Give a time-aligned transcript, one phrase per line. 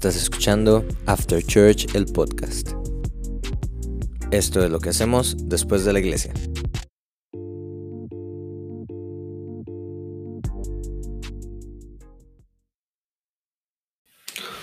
[0.00, 2.70] Estás escuchando After Church, el podcast.
[4.30, 6.32] Esto es lo que hacemos después de la iglesia.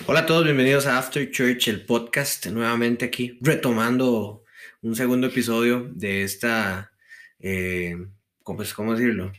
[0.08, 4.44] Hola a todos, bienvenidos a After Church, el podcast, nuevamente aquí, retomando
[4.82, 6.92] un segundo episodio de esta,
[7.38, 7.96] eh,
[8.42, 9.32] ¿cómo, ¿cómo decirlo?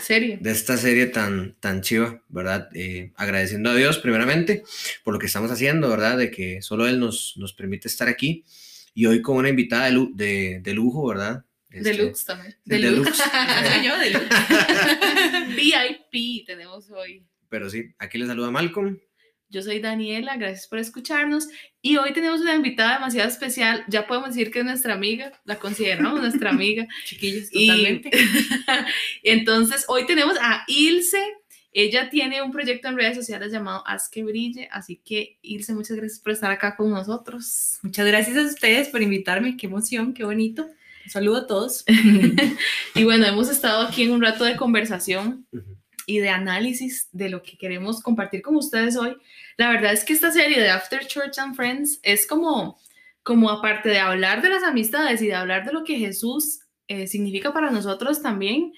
[0.00, 0.38] Serie.
[0.40, 2.68] De esta serie tan, tan chiva, ¿verdad?
[2.74, 4.62] Eh, agradeciendo a Dios primeramente
[5.04, 6.18] por lo que estamos haciendo, ¿verdad?
[6.18, 8.44] De que solo Él nos, nos permite estar aquí.
[8.94, 11.44] Y hoy con una invitada de, de, de lujo, ¿verdad?
[11.70, 12.56] Este, Deluxe también.
[12.64, 13.16] Deluxe.
[13.16, 14.28] Soy yo, Deluxe.
[15.56, 17.24] VIP tenemos hoy.
[17.48, 18.98] Pero sí, aquí le saluda Malcolm.
[19.50, 21.48] Yo soy Daniela, gracias por escucharnos.
[21.82, 23.84] Y hoy tenemos una invitada demasiado especial.
[23.88, 26.86] Ya podemos decir que es nuestra amiga, la consideramos nuestra amiga.
[27.04, 28.10] Chiquillos, totalmente.
[29.24, 31.20] entonces, hoy tenemos a Ilse.
[31.72, 34.68] Ella tiene un proyecto en redes sociales llamado Haz que Brille.
[34.70, 37.80] Así que, Ilse, muchas gracias por estar acá con nosotros.
[37.82, 39.56] Muchas gracias a ustedes por invitarme.
[39.56, 40.68] Qué emoción, qué bonito.
[41.04, 41.84] Un saludo a todos.
[42.94, 45.44] y bueno, hemos estado aquí en un rato de conversación
[46.10, 49.16] y de análisis de lo que queremos compartir con ustedes hoy.
[49.56, 52.78] La verdad es que esta serie de After Church and Friends es como,
[53.22, 57.06] como aparte de hablar de las amistades y de hablar de lo que Jesús eh,
[57.06, 58.72] significa para nosotros también,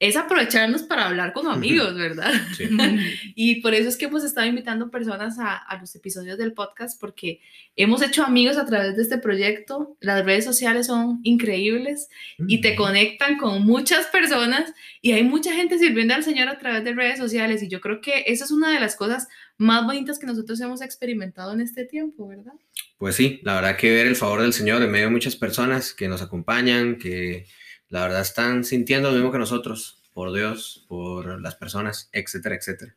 [0.00, 2.32] es aprovecharnos para hablar como amigos, ¿verdad?
[3.34, 7.00] y por eso es que hemos estado invitando personas a, a, los episodios del podcast,
[7.00, 7.40] porque
[7.74, 9.96] hemos hecho amigos a través de este proyecto.
[10.00, 12.08] Las redes sociales son increíbles
[12.46, 16.84] y te conectan con muchas personas y hay mucha gente sirviendo al Señor a través
[16.84, 20.20] de redes sociales y yo creo que esa es una de las cosas más bonitas
[20.20, 22.52] que nosotros hemos experimentado en este tiempo, ¿verdad?
[22.98, 25.92] Pues sí, la verdad que ver el favor del Señor en medio de muchas personas
[25.92, 27.46] que nos acompañan, que
[27.88, 32.96] la verdad están sintiendo lo mismo que nosotros, por Dios, por las personas, etcétera, etcétera.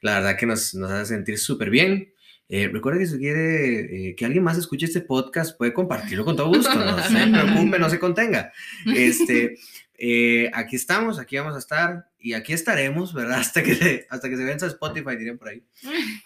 [0.00, 2.12] La verdad que nos, nos hace sentir súper bien.
[2.48, 6.36] Eh, recuerda que si quiere eh, que alguien más escuche este podcast, puede compartirlo con
[6.36, 8.52] todo gusto, no se preocupe, no se contenga.
[8.94, 9.56] Este,
[10.02, 13.38] eh, aquí estamos, aquí vamos a estar y aquí estaremos, ¿verdad?
[13.40, 15.62] Hasta que se, hasta que se venza Spotify, dirían por ahí.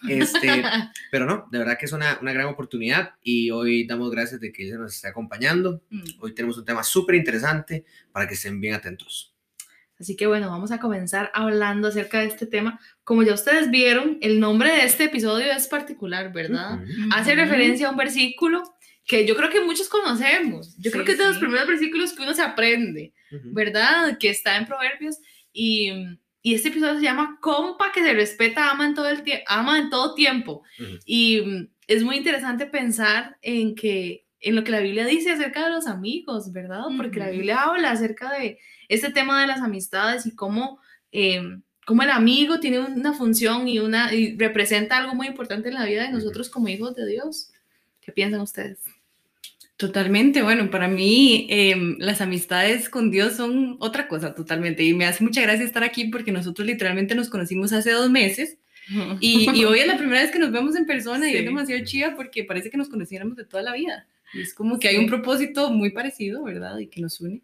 [0.07, 0.47] Este,
[1.11, 4.53] pero no, de verdad que es una, una, gran oportunidad y hoy damos gracias de
[4.53, 5.81] que ella nos esté acompañando.
[5.89, 6.03] Mm.
[6.19, 9.35] Hoy tenemos un tema súper interesante para que estén bien atentos.
[9.99, 12.79] Así que bueno, vamos a comenzar hablando acerca de este tema.
[13.03, 16.79] Como ya ustedes vieron, el nombre de este episodio es particular, ¿verdad?
[17.13, 18.74] Hace referencia a un versículo
[19.05, 20.75] que yo creo que muchos conocemos.
[20.77, 23.13] Yo creo que es de los primeros versículos que uno se aprende,
[23.45, 24.17] ¿verdad?
[24.17, 25.17] Que está en Proverbios.
[25.53, 25.91] Y,
[26.41, 29.89] y, este episodio se llama Compa que se respeta, ama en todo, el ama en
[29.89, 30.63] todo tiempo.
[31.05, 35.71] Y es muy interesante pensar en que en lo que la Biblia dice acerca de
[35.71, 36.83] los amigos, ¿verdad?
[36.97, 40.79] Porque la Biblia habla acerca de este tema de las amistades y cómo,
[41.11, 41.41] eh,
[41.85, 45.85] cómo el amigo tiene una función y, una, y representa algo muy importante en la
[45.85, 47.51] vida de nosotros como hijos de Dios.
[48.01, 48.79] ¿Qué piensan ustedes?
[49.77, 55.05] Totalmente, bueno, para mí em, las amistades con Dios son otra cosa totalmente y me
[55.05, 58.57] hace mucha gracia estar aquí porque nosotros literalmente nos conocimos hace dos meses
[59.19, 61.83] y, y hoy es la primera vez que nos vemos en persona y es demasiado
[61.83, 64.07] chida porque parece que nos conociéramos de toda la vida.
[64.33, 66.77] Y es como que hay un propósito muy parecido, ¿verdad?
[66.79, 67.41] Y que nos une.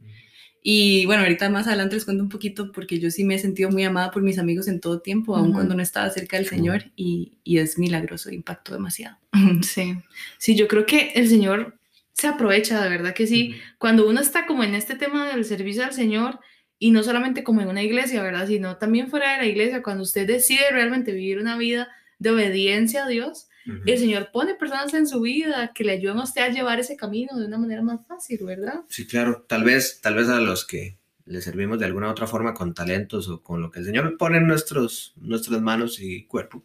[0.64, 3.72] Y bueno, ahorita más adelante les cuento un poquito porque yo sí me he sentido
[3.72, 6.92] muy amada por mis amigos en todo tiempo, aun cuando no estaba cerca del Señor
[6.96, 9.18] y, y es milagroso, impactó demasiado.
[9.64, 9.96] Sí,
[10.38, 11.81] sí, yo creo que el Señor
[12.22, 13.56] se aprovecha, de verdad que sí.
[13.80, 16.40] Cuando uno está como en este tema del servicio al Señor
[16.78, 18.48] y no solamente como en una iglesia, ¿verdad?
[18.48, 21.90] Sino también fuera de la iglesia, cuando usted decide realmente vivir una vida
[22.20, 23.48] de obediencia a Dios,
[23.86, 26.96] el Señor pone personas en su vida que le ayudan a usted a llevar ese
[26.96, 28.82] camino de una manera más fácil, ¿verdad?
[28.88, 29.46] Sí, claro.
[29.48, 33.30] Tal vez, tal vez a los que le servimos de alguna otra forma con talentos
[33.30, 36.64] o con lo que el Señor pone en nuestros, nuestras manos y cuerpo.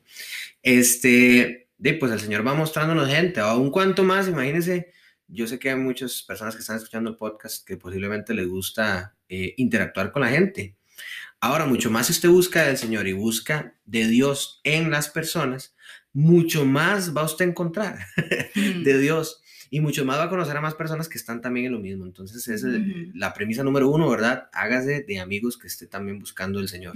[0.63, 4.91] Este, de, pues el Señor va mostrándonos gente, o un cuanto más, imagínense
[5.29, 9.17] yo sé que hay muchas personas que están escuchando el podcast que posiblemente les gusta
[9.29, 10.77] eh, interactuar con la gente.
[11.41, 15.75] Ahora, mucho más si usted busca del Señor y busca de Dios en las personas,
[16.13, 17.99] mucho más va usted a encontrar
[18.55, 21.73] de Dios y mucho más va a conocer a más personas que están también en
[21.73, 22.07] lo mismo.
[22.07, 22.83] Entonces, esa es
[23.15, 24.49] la premisa número uno, ¿verdad?
[24.53, 26.95] Hágase de amigos que esté también buscando el Señor.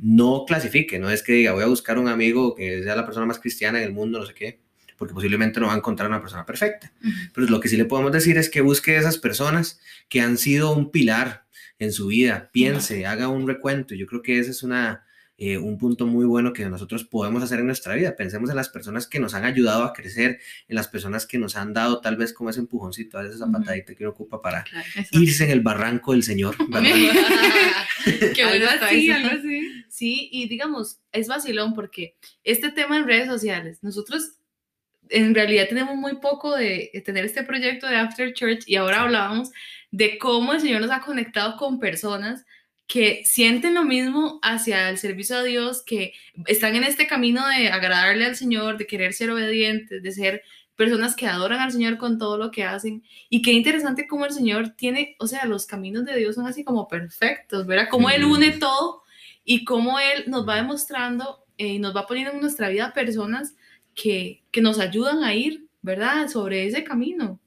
[0.00, 3.26] No clasifique, no es que diga, voy a buscar un amigo que sea la persona
[3.26, 4.64] más cristiana en el mundo, no sé qué
[4.96, 6.92] porque posiblemente no va a encontrar una persona perfecta.
[7.34, 10.72] Pero lo que sí le podemos decir es que busque esas personas que han sido
[10.72, 11.44] un pilar
[11.78, 13.94] en su vida, piense, haga un recuento.
[13.94, 15.04] Yo creo que ese es una,
[15.36, 18.14] eh, un punto muy bueno que nosotros podemos hacer en nuestra vida.
[18.14, 20.38] Pensemos en las personas que nos han ayudado a crecer,
[20.68, 23.50] en las personas que nos han dado tal vez como ese empujoncito, a veces esa
[23.50, 24.64] patadita que uno ocupa para
[25.10, 26.56] irse en el barranco del Señor.
[28.04, 29.84] Qué bueno así, algo así.
[29.88, 34.38] Sí, y digamos, es vacilón porque este tema en redes sociales, nosotros
[35.10, 39.50] en realidad tenemos muy poco de tener este proyecto de After Church y ahora hablábamos
[39.90, 42.44] de cómo el Señor nos ha conectado con personas
[42.86, 46.12] que sienten lo mismo hacia el servicio a Dios, que
[46.46, 50.42] están en este camino de agradarle al Señor, de querer ser obedientes, de ser
[50.76, 53.02] personas que adoran al Señor con todo lo que hacen.
[53.30, 56.64] Y qué interesante cómo el Señor tiene, o sea, los caminos de Dios son así
[56.64, 57.88] como perfectos, ¿verdad?
[57.90, 59.02] Cómo Él une todo
[59.44, 63.54] y cómo Él nos va demostrando eh, y nos va poniendo en nuestra vida personas
[63.94, 66.28] que, que nos ayudan a ir, ¿verdad?
[66.28, 67.40] Sobre ese camino.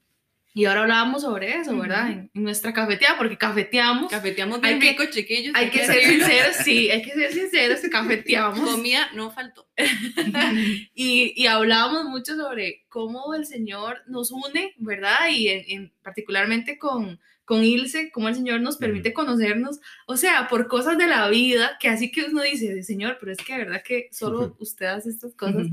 [0.58, 2.10] Y ahora hablábamos sobre eso, ¿verdad?
[2.10, 4.10] en, nuestra cafeteada, porque cafeteamos.
[4.10, 5.54] Cafeteamos bien rico, chiquillos.
[5.54, 8.68] Hay que ser sinceros, sí, hay que ser sinceros, cafeteamos.
[8.68, 9.68] Comida no faltó.
[10.94, 15.28] y, y hablábamos mucho sobre cómo el Señor nos une, ¿verdad?
[15.30, 20.68] Y en, particularmente con, con Ilse, cómo el Señor nos permite conocernos, o sea, por
[20.68, 23.82] cosas de la vida, que así que uno dice, Señor, pero es que de verdad
[23.82, 25.66] que solo usted hace estas cosas,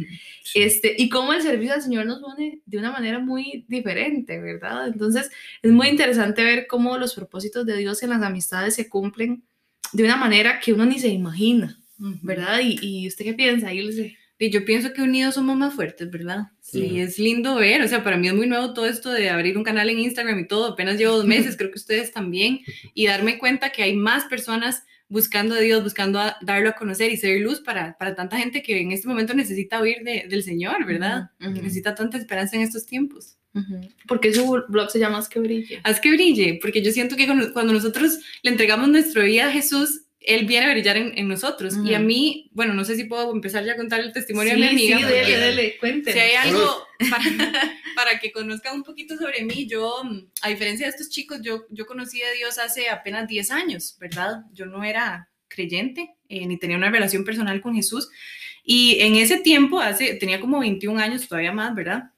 [0.54, 4.88] este, y cómo el servicio al Señor nos une de una manera muy diferente, ¿verdad?
[4.88, 5.30] Entonces,
[5.62, 9.44] es muy interesante ver cómo los propósitos de Dios en las amistades se cumplen
[9.92, 12.62] de una manera que uno ni se imagina, ¿verdad?
[12.64, 14.16] ¿Y, y usted qué piensa, Ilse?
[14.38, 16.48] Y yo pienso que unidos somos más fuertes, ¿verdad?
[16.60, 19.58] Sí, es lindo ver, o sea, para mí es muy nuevo todo esto de abrir
[19.58, 22.60] un canal en Instagram y todo, apenas llevo dos meses, creo que ustedes también,
[22.94, 27.12] y darme cuenta que hay más personas buscando a Dios, buscando a darlo a conocer
[27.12, 30.86] y ser luz para, para tanta gente que en este momento necesita oír del Señor,
[30.86, 31.30] ¿verdad?
[31.40, 33.38] Necesita tanta esperanza en estos tiempos.
[34.08, 35.80] Porque su blog se llama Haz que brille.
[35.84, 40.02] Haz que brille, porque yo siento que cuando nosotros le entregamos nuestra vida a Jesús,
[40.26, 41.76] él viene a brillar en, nosotros.
[41.84, 44.60] Y a mí, bueno, no sé si puedo empezar ya a contar el testimonio de
[44.60, 44.98] mi amiga.
[44.98, 46.14] Sí, dele, dele, cuente.
[46.14, 46.88] Si hay algo
[47.96, 50.02] para, que conozcan un poquito sobre mí, yo,
[50.42, 54.44] a diferencia de estos chicos, yo, yo conocí a Dios hace apenas 10 años, ¿verdad?
[54.54, 58.10] Yo no era creyente, eh, ni tenía una relación personal con Jesús.
[58.64, 62.12] Y en ese tiempo, hace, tenía como 21 años, todavía más, ¿verdad?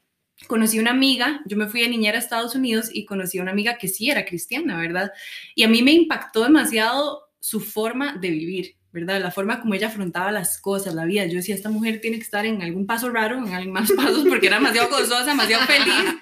[0.45, 3.51] conocí una amiga, yo me fui a niñera a Estados Unidos y conocí a una
[3.51, 5.11] amiga que sí era cristiana, ¿verdad?
[5.55, 9.21] Y a mí me impactó demasiado su forma de vivir, ¿verdad?
[9.21, 11.25] La forma como ella afrontaba las cosas, la vida.
[11.25, 14.25] Yo decía, esta mujer tiene que estar en algún paso raro, en algún más pasos,
[14.27, 16.15] porque era demasiado gozosa, demasiado feliz.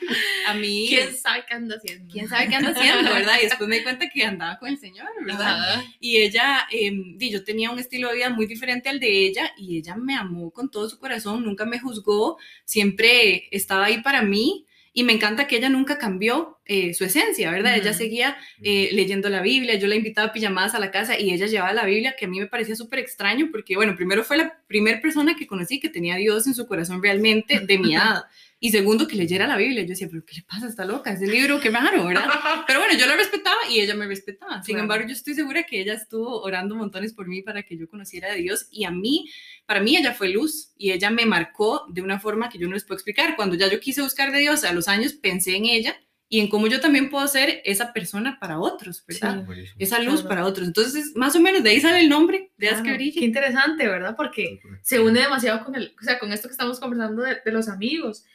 [0.47, 0.85] A mí...
[0.89, 2.11] ¿Quién sabe qué anda haciendo?
[2.11, 3.35] ¿Quién sabe qué anda haciendo, verdad?
[3.41, 5.83] Y después me di cuenta que andaba con el Señor, ¿verdad?
[5.99, 9.77] Y ella, eh, yo tenía un estilo de vida muy diferente al de ella y
[9.77, 14.65] ella me amó con todo su corazón, nunca me juzgó, siempre estaba ahí para mí
[14.97, 17.75] y me encanta que ella nunca cambió eh, su esencia, ¿verdad?
[17.75, 21.33] Ella seguía eh, leyendo la Biblia, yo la invitaba a pijamadas a la casa y
[21.33, 24.37] ella llevaba la Biblia, que a mí me parecía súper extraño porque, bueno, primero fue
[24.37, 27.93] la primera persona que conocí que tenía a Dios en su corazón realmente de mi
[27.95, 28.23] edad.
[28.59, 29.83] Y segundo, que leyera la Biblia.
[29.83, 30.67] Yo decía, pero ¿qué le pasa?
[30.67, 32.29] Está loca, ese libro, qué raro, ¿verdad?
[32.65, 34.63] Pero bueno, yo la respetaba y ella me respetaba.
[34.63, 37.89] Sin embargo, yo estoy segura que ella estuvo orando montones por mí para que yo
[37.89, 38.67] conociera a Dios.
[38.71, 39.29] Y a mí,
[39.65, 42.73] para mí, ella fue luz y ella me marcó de una forma que yo no
[42.73, 43.35] les puedo explicar.
[43.35, 45.95] Cuando ya yo quise buscar de Dios a los años, pensé en ella
[46.29, 49.45] y en cómo yo también puedo ser esa persona para otros, ¿verdad?
[49.77, 50.65] esa luz para otros.
[50.65, 53.19] Entonces, más o menos de ahí sale el nombre de Haz que brille.
[53.19, 54.15] Qué interesante, ¿verdad?
[54.15, 57.51] Porque se une demasiado con el, o sea, con esto que estamos conversando de, de
[57.51, 58.25] los amigos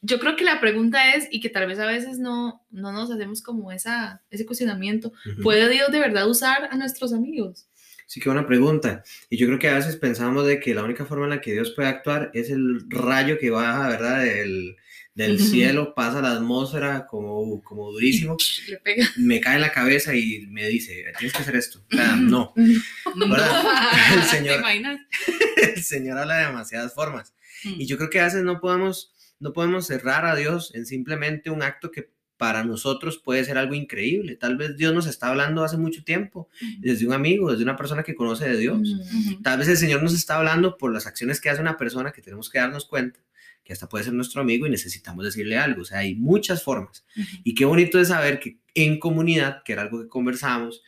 [0.00, 3.10] yo creo que la pregunta es, y que tal vez a veces no, no nos
[3.10, 5.12] hacemos como esa, ese cuestionamiento,
[5.42, 7.68] ¿puede Dios de verdad usar a nuestros amigos?
[8.06, 9.02] Sí, qué buena pregunta.
[9.28, 11.52] Y yo creo que a veces pensamos de que la única forma en la que
[11.52, 14.24] Dios puede actuar es el rayo que baja, ¿verdad?
[14.24, 14.76] Del,
[15.14, 18.36] del cielo, pasa la atmósfera como, como durísimo,
[19.16, 21.84] me cae en la cabeza y me dice, tienes que hacer esto.
[21.92, 22.54] O sea, no.
[22.56, 24.62] El Señor,
[25.56, 27.34] el Señor habla de demasiadas formas.
[27.64, 31.50] Y yo creo que a veces no podemos no podemos cerrar a Dios en simplemente
[31.50, 34.36] un acto que para nosotros puede ser algo increíble.
[34.36, 38.04] Tal vez Dios nos está hablando hace mucho tiempo, desde un amigo, desde una persona
[38.04, 38.96] que conoce de Dios.
[39.42, 42.22] Tal vez el Señor nos está hablando por las acciones que hace una persona que
[42.22, 43.18] tenemos que darnos cuenta,
[43.64, 45.82] que hasta puede ser nuestro amigo y necesitamos decirle algo.
[45.82, 47.04] O sea, hay muchas formas.
[47.42, 50.82] Y qué bonito es saber que en comunidad, que era algo que conversamos,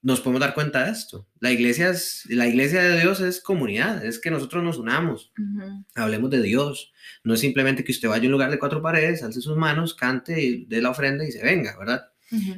[0.00, 1.26] nos podemos dar cuenta de esto.
[1.40, 5.32] La iglesia, es, la iglesia de Dios es comunidad, es que nosotros nos unamos,
[5.94, 6.92] hablemos de Dios.
[7.24, 9.94] No es simplemente que usted vaya a un lugar de cuatro paredes, alce sus manos,
[9.94, 12.10] cante, dé la ofrenda y se venga, ¿verdad?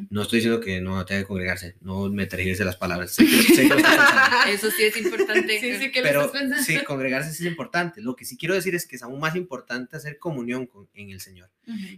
[0.09, 3.19] No estoy diciendo que no tenga que congregarse, no me trajese las palabras.
[4.49, 5.61] Eso sí es importante.
[5.61, 6.33] sí, sí, pero
[6.65, 8.01] sí, congregarse sí es importante.
[8.01, 11.11] Lo que sí quiero decir es que es aún más importante hacer comunión con, en
[11.11, 11.51] el Señor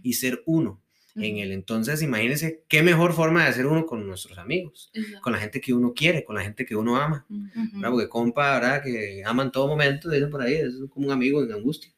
[0.03, 0.81] y ser uno
[1.15, 1.53] en él.
[1.53, 4.91] Entonces, imagínense qué mejor forma de hacer uno con nuestros amigos,
[5.21, 7.25] con la gente que uno quiere, con la gente que uno ama.
[7.81, 8.83] Porque compa, ¿verdad?
[8.83, 11.91] Que ama en todo momento, dicen por ahí, es como un amigo en angustia.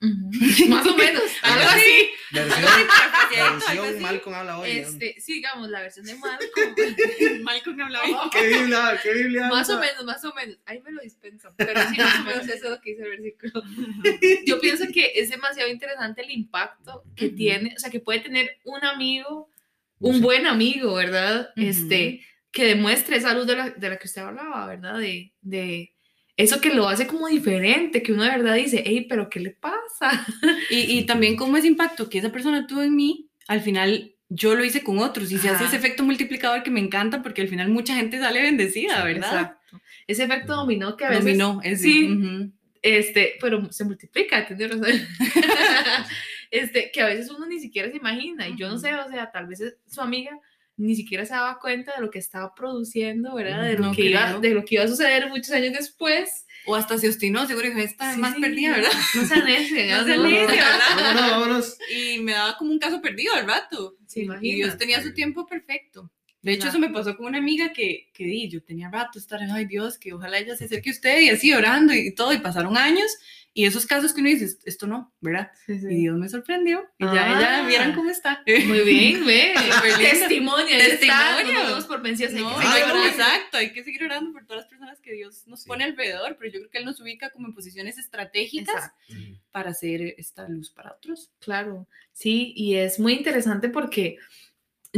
[0.00, 2.10] Más o menos, algo así.
[2.30, 4.70] Versión, versión Malcolm habla hoy.
[4.70, 7.42] Este, sí, digamos, la versión de Malcolm.
[7.42, 8.14] Malcolm habla hoy.
[8.30, 9.00] ¿Qué Biblia?
[9.02, 9.48] ¿Qué Biblia?
[9.48, 10.56] Más o menos, más o menos.
[10.66, 11.52] Ahí me lo dispensan.
[11.56, 13.62] Pero sí, más o menos eso es lo que dice el versículo.
[14.46, 18.58] Yo pienso que es demasiado interesante el impacto que tiene, o sea, que puede tener
[18.64, 19.50] un amigo,
[19.98, 21.50] un buen amigo, ¿verdad?
[21.56, 24.98] Este, que demuestre esa luz de la, de la que usted hablaba, ¿verdad?
[24.98, 25.92] De, de
[26.38, 29.50] eso que lo hace como diferente, que uno de verdad dice, hey, pero ¿qué le
[29.50, 30.24] pasa?
[30.70, 34.54] Y, y también como ese impacto que esa persona tuvo en mí, al final yo
[34.54, 35.66] lo hice con otros y se hace Ajá.
[35.66, 39.32] ese efecto multiplicador que me encanta porque al final mucha gente sale bendecida, ¿verdad?
[39.32, 39.80] Exacto.
[40.06, 41.24] Ese efecto dominó que a veces...
[41.24, 42.08] Dominó, es Sí.
[42.08, 42.52] ujú.
[42.82, 44.46] Este, pero se multiplica.
[44.48, 44.68] O sea,
[46.52, 49.30] este, que a veces uno ni siquiera se imagina, y yo no sé, o sea,
[49.32, 50.38] tal vez su amiga
[50.78, 53.62] ni siquiera se daba cuenta de lo que estaba produciendo, ¿verdad?
[53.64, 56.46] De lo, No que, iba, de lo que iba a suceder muchos años después.
[56.66, 58.40] O hasta se obstinó, seguro dijo, esta es Sí, más sí.
[58.40, 58.90] perdida, ¿verdad?
[59.14, 60.80] No sean necias, No sean necias, ¿verdad?
[60.96, 61.78] Vámonos, vámonos.
[61.94, 63.96] Y me daba como un caso perdido al rato.
[64.06, 64.54] ¿Se y?
[64.56, 66.10] Dios tenía su tiempo perfecto.
[66.40, 66.78] De hecho, Claro.
[66.78, 69.98] eso me pasó con una amiga que, que di, yo tenía rato estar, ay Dios,
[69.98, 73.10] que ojalá ella se acerque a usted y así orando y todo, y pasaron años,
[73.54, 75.50] y esos casos que uno dice, esto no, ¿verdad?
[75.66, 75.86] Sí, sí.
[75.90, 77.38] Y Dios me sorprendió, y ya Ah.
[77.60, 78.42] ella, vieran cómo está.
[78.46, 79.54] Muy bien, ve.
[79.98, 81.76] Testimonio, Testimonio.
[81.80, 83.04] no por vencidos, hay No, orando.
[83.04, 85.68] exacto, hay que seguir orando por todas las personas que Dios nos Sí.
[85.68, 89.14] pone alrededor, pero yo creo que Él nos ubica como en posiciones estratégicas Exacto.
[89.50, 91.30] para hacer esta luz para otros.
[91.40, 94.18] Claro, sí, y es muy interesante porque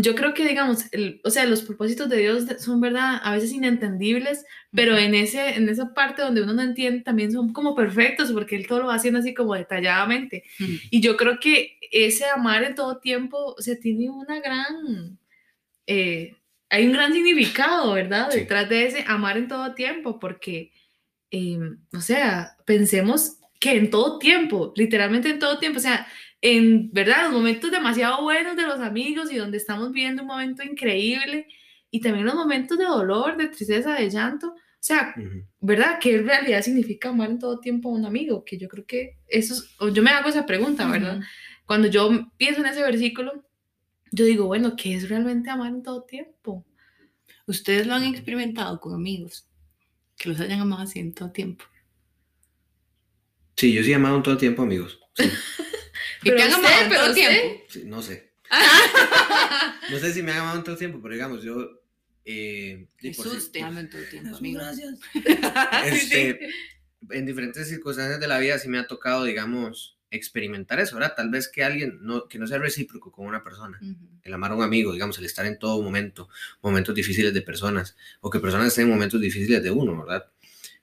[0.03, 3.21] yo creo que, digamos, el- o sea, los propósitos de Dios son, ¿verdad?
[3.23, 7.53] A veces inentendibles, pero en, ese, en esa parte donde uno no entiende también son
[7.53, 10.45] como perfectos porque Él todo lo va haciendo así como detalladamente.
[10.61, 10.73] Ujú.
[10.91, 15.19] Y yo creo que ese amar en todo tiempo, o sea, tiene una gran,
[15.87, 16.37] eh,
[16.69, 18.31] hay un gran significado, ¿verdad?
[18.31, 18.41] Sí.
[18.41, 20.73] Detrás de ese amar en todo tiempo, porque,
[21.31, 21.59] eh,
[21.93, 26.07] o sea, pensemos que en todo tiempo, literalmente en todo tiempo, o sea,
[26.43, 30.63] en verdad, los momentos demasiado buenos de los amigos y donde estamos viviendo un momento
[30.63, 31.47] increíble
[31.91, 35.15] y también los momentos de dolor, de tristeza, de llanto, o sea.
[35.61, 35.99] ¿verdad?
[36.01, 38.45] ¿Qué en realidad significa amar en todo tiempo a un amigo?
[38.45, 41.19] Que yo creo que eso es, o yo me hago esa pregunta, ¿verdad?
[41.19, 41.27] Ujú.
[41.67, 43.45] Cuando yo pienso en ese versículo,
[44.11, 46.65] yo digo, bueno, ¿qué es realmente amar en todo tiempo?
[47.47, 49.49] Ustedes lo han experimentado con amigos
[50.17, 51.65] que los hayan amado así en todo tiempo.
[53.57, 54.99] Sí, yo sí he amado en todo tiempo, amigos.
[55.15, 55.25] Sí,
[56.23, 57.15] que amado en pero todo usted.
[57.41, 57.65] tiempo.
[57.69, 58.31] sí, no sé.
[59.91, 61.81] No sé si me han amado en todo tiempo, pero digamos, yo...
[62.25, 64.61] Eh, sí, Jesús si- te ama en todo tiempo, Jesús, amigo.
[64.61, 64.95] gracias.
[65.15, 66.15] Sí, sí.
[66.17, 66.49] Este,
[67.11, 71.15] en diferentes circunstancias de la vida sí me ha tocado, digamos, experimentar eso, ¿verdad?
[71.17, 73.79] Tal vez que alguien, no, que no sea recíproco con una persona.
[73.81, 74.09] Ujú.
[74.23, 76.29] el amar a un amigo, digamos, el estar en todo momento,
[76.61, 80.27] momentos difíciles de personas, o que personas estén en momentos difíciles de uno, ¿verdad?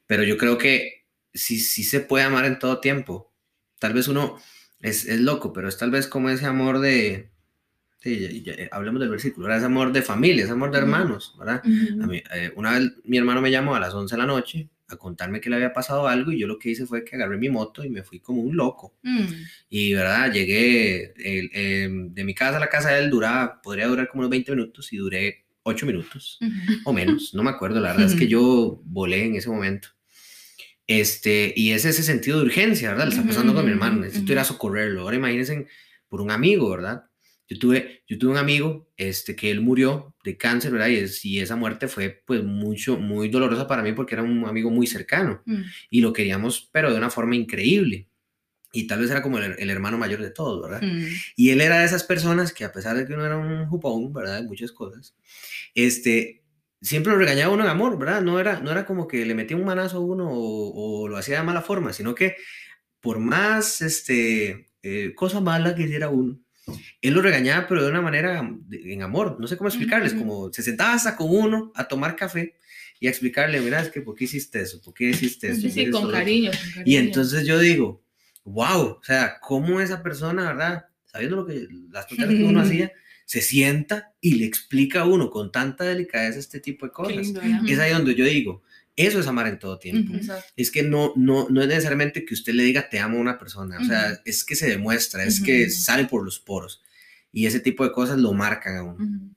[0.07, 3.31] Pero yo creo que sí, sí se puede amar en todo tiempo.
[3.79, 4.41] Tal vez uno
[4.81, 7.29] es, es loco, pero es tal vez como ese amor de,
[7.99, 9.57] sí, ya- ya- hablemos del versículo, ¿verdad?
[9.59, 11.61] Ese amor de familia, ese amor de hermanos, ¿verdad?
[11.63, 14.69] A mí, eh, una vez mi hermano me llamó a las 11 de la noche
[14.89, 17.37] a contarme que le había pasado algo y yo lo que hice fue que agarré
[17.37, 18.95] mi moto y me fui como un loco.
[19.03, 19.25] Mm.
[19.69, 20.31] Y, ¿verdad?
[20.31, 24.21] Llegué el- em, de mi casa a la casa de él, duraba, podría durar como
[24.21, 26.51] unos 20 minutos y duré 8 minutos Ujú.
[26.85, 29.89] o menos, no me acuerdo, la verdad es que yo volé en ese momento.
[30.87, 33.05] Este, y es ese sentido de urgencia, ¿verdad?
[33.07, 35.01] Le está pasando con mi hermano, necesito ir a socorrerlo.
[35.01, 35.67] Ahora imagínense
[36.07, 37.03] por un amigo, ¿verdad?
[37.49, 40.87] Yo tuve, yo tuve un amigo este, que él murió de cáncer, ¿verdad?
[40.87, 44.45] Y, es- y esa muerte fue pues mucho, muy dolorosa para mí porque era un
[44.45, 45.61] amigo muy cercano Mm.
[45.89, 48.09] y lo queríamos, pero de una forma increíble.
[48.73, 50.81] Y tal vez era como el, el hermano mayor de todos, ¿verdad?
[50.85, 51.05] Mm.
[51.37, 54.11] Y él era de esas personas que a pesar de que uno era un jupón,
[54.13, 54.41] ¿verdad?
[54.41, 55.15] De muchas cosas,
[55.73, 56.43] este,
[56.81, 58.21] siempre lo regañaba uno en amor, ¿verdad?
[58.21, 61.17] No era, no era como que le metía un manazo a uno o, o lo
[61.17, 62.35] hacía de mala forma, sino que
[63.01, 66.39] por más, este, eh, cosa mala que hiciera uno,
[67.01, 70.21] él lo regañaba, pero de una manera de- en amor, no sé cómo explicarles, Ujú.
[70.21, 72.55] como se sentaba hasta con uno a tomar café
[72.99, 74.81] y a explicarle, mira, es que ¿por qué hiciste eso?
[74.81, 75.61] ¿Por qué hiciste eso?
[75.61, 76.17] Sí, sí, con esto, lo otro".
[76.19, 76.99] cariño, con Y cariño.
[76.99, 78.03] entonces yo digo,
[78.43, 80.85] wow, o sea, cómo esa persona, ¿verdad?
[81.05, 82.91] Sabiendo lo que las tonterías que uno hacía,
[83.27, 87.33] se sienta y le explica a uno con tanta delicadeza este tipo de Qué cosas.
[87.67, 88.63] Es ahí donde yo digo,
[88.95, 90.13] eso es amar en todo tiempo.
[90.55, 93.37] Es que no, no, no es necesariamente que usted le diga te amo a una
[93.37, 96.81] persona, o sea, es que se demuestra, es que sale por los poros.
[97.33, 99.35] Y ese tipo de cosas lo marcan a uno.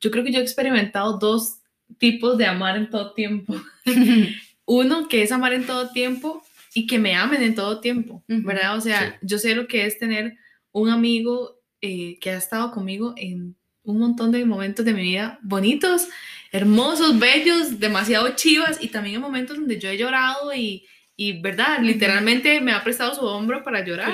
[0.00, 1.58] Yo creo que yo he experimentado dos
[1.98, 3.60] tipos de amar en todo tiempo.
[4.64, 6.44] Uno que es amar en todo tiempo
[6.74, 8.24] y que me amen en todo tiempo.
[8.28, 8.76] ¿verdad?
[8.78, 10.38] O sea, yo sé lo que es tener
[10.70, 15.38] un amigo eh, que ha estado conmigo en un montón de momentos de mi vida
[15.42, 16.08] bonitos,
[16.52, 20.86] hermosos, bellos, demasiado chivas y también en momentos donde yo he llorado y,
[21.16, 21.80] y, ¿verdad?
[21.82, 24.12] Literalmente me ha prestado su hombro para llorar.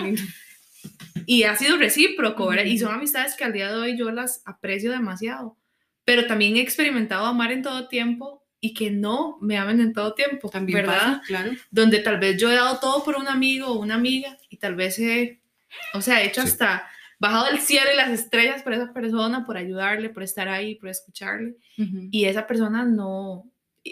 [1.27, 2.65] Y ha sido recíproco, ¿verdad?
[2.65, 5.59] Y son amistades que al día de hoy yo las aprecio demasiado.
[6.05, 10.15] Pero también he experimentado amar en todo tiempo y que no me amen en todo
[10.15, 10.97] tiempo, También ¿verdad?
[11.19, 11.53] pasa, claro.
[11.71, 14.75] Donde tal vez yo he dado todo por un amigo o una amiga y tal
[14.75, 15.41] vez he,
[15.93, 16.49] o sea, he hecho Sí.
[16.49, 20.77] hasta bajado del cielo y las estrellas por esa persona, por ayudarle, por estar ahí,
[20.77, 22.09] por escucharle Ujú.
[22.11, 23.51] y esa persona no,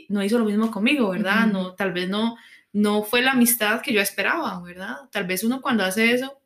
[0.09, 1.45] no hizo lo mismo conmigo, ¿verdad?
[1.45, 1.53] Ujú.
[1.53, 2.37] no, tal vez no,
[2.73, 4.97] no fue la amistad que yo esperaba, ¿verdad?
[5.11, 6.41] Tal vez uno cuando hace eso,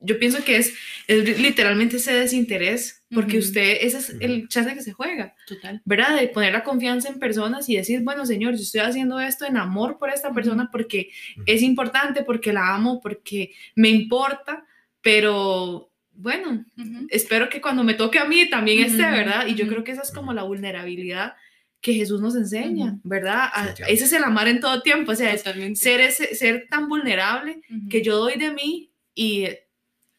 [0.00, 0.74] yo pienso que es,
[1.08, 3.46] es literalmente ese desinterés, porque Ujú.
[3.46, 5.80] usted, ese es el chance que se juega, Total.
[5.84, 6.20] ¿verdad?
[6.20, 9.56] De poner la confianza en personas y decir, bueno, señor, yo estoy haciendo esto en
[9.56, 11.10] amor por esta persona porque
[11.46, 14.64] es importante, porque la amo, porque me importa,
[15.00, 16.64] pero bueno,
[17.10, 19.46] espero que cuando me toque a mí también esté, Ujú, ¿verdad?
[19.46, 21.34] Y yo creo que esa es como la vulnerabilidad
[21.80, 22.98] que Jesús nos enseña.
[23.04, 23.48] ¿verdad?
[23.54, 25.78] A- Sí, ese es el amar en todo tiempo, o sea, es Totalmente.
[25.80, 29.68] ser, ese, ser tan vulnerable que yo doy de mí y eh,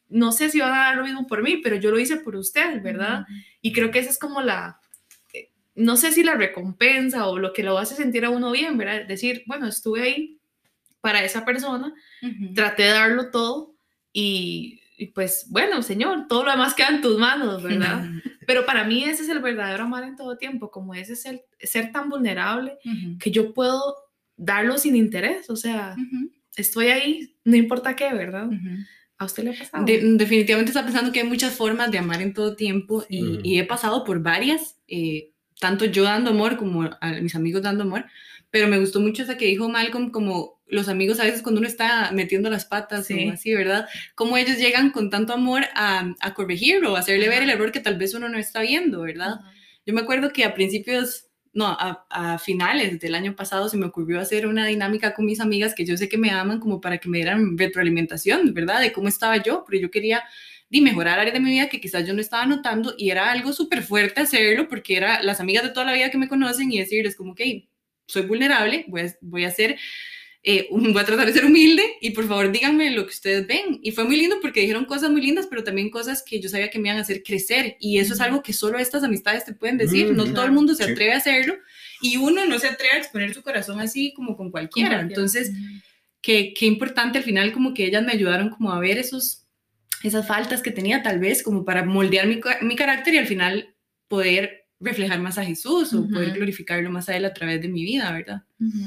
[0.08, 2.36] no sé si van a dar lo mismo por mí, pero yo lo hice por
[2.38, 3.26] usted, ¿verdad?
[3.62, 4.80] Y creo que esa es como la,
[5.34, 8.78] eh, no sé si la recompensa o lo que lo hace sentir a uno bien,
[8.78, 9.06] ¿verdad?
[9.06, 10.40] Decir, bueno, estuve ahí
[11.02, 12.54] para esa persona, Ujú.
[12.54, 13.76] traté de darlo todo
[14.12, 18.04] y, y pues bueno, Señor, todo lo demás queda en tus manos, ¿verdad?
[18.46, 21.42] Pero para mí ese es el verdadero amar en todo tiempo, como ese es el
[21.60, 22.78] ser tan vulnerable
[23.20, 23.96] que yo puedo
[24.36, 25.96] darlo sin interés, o sea,
[26.56, 28.50] estoy ahí, no importa qué, ¿verdad?
[29.18, 29.86] ¿A usted le ha pasado?
[29.86, 33.60] De- definitivamente está pensando que hay muchas formas de amar en todo tiempo y, y
[33.60, 38.06] he pasado por varias, eh, tanto yo dando amor como a mis amigos dando amor,
[38.50, 41.68] pero me gustó mucho esa que dijo Malcolm, como los amigos a veces cuando uno
[41.68, 43.28] está metiendo las patas Sí.
[43.28, 43.88] o así, ¿verdad?
[44.16, 47.80] Como ellos llegan con tanto amor a, a corregirlo, a hacerle ver el error que
[47.80, 49.34] tal vez uno no está viendo, ¿verdad?
[49.40, 49.54] Ajá.
[49.86, 53.88] Yo me acuerdo que a principios, no, a, a finales del año pasado se me
[53.88, 57.00] ocurrió hacer una dinámica con mis amigas que yo sé que me aman como para
[57.00, 58.82] que me dieran retroalimentación, ¿verdad?
[58.82, 60.24] De cómo estaba yo, pero yo quería
[60.70, 63.54] di, mejorar áreas de mi vida que quizás yo no estaba notando y era algo
[63.54, 66.78] súper fuerte hacerlo porque era las amigas de toda la vida que me conocen y
[66.78, 67.70] decirles como que
[68.08, 69.78] soy vulnerable, voy a, voy a ser...
[70.44, 73.46] eh, un- voy a tratar de ser humilde y por favor díganme lo que ustedes
[73.46, 73.80] ven.
[73.84, 76.70] Y fue muy lindo porque dijeron cosas muy lindas, pero también cosas que yo sabía
[76.70, 77.76] que me iban a hacer crecer.
[77.80, 80.14] Y eso es algo que solo estas amistades te pueden decir.
[80.14, 81.56] Mm, no todo el mundo se atreve a hacerlo
[82.02, 85.02] y uno no se atreve a exponer su corazón así como con cualquiera.
[85.02, 85.52] Entonces,
[86.22, 89.46] qué, qué importante al final como que ellas me ayudaron como a ver esos,
[90.04, 93.76] esas faltas que tenía tal vez como para moldear mi, mi carácter y al final
[94.08, 96.38] poder reflejar más a Jesús o poder Ujú.
[96.38, 98.44] glorificarlo más a Él a través de mi vida, ¿verdad?
[98.62, 98.86] Ujú.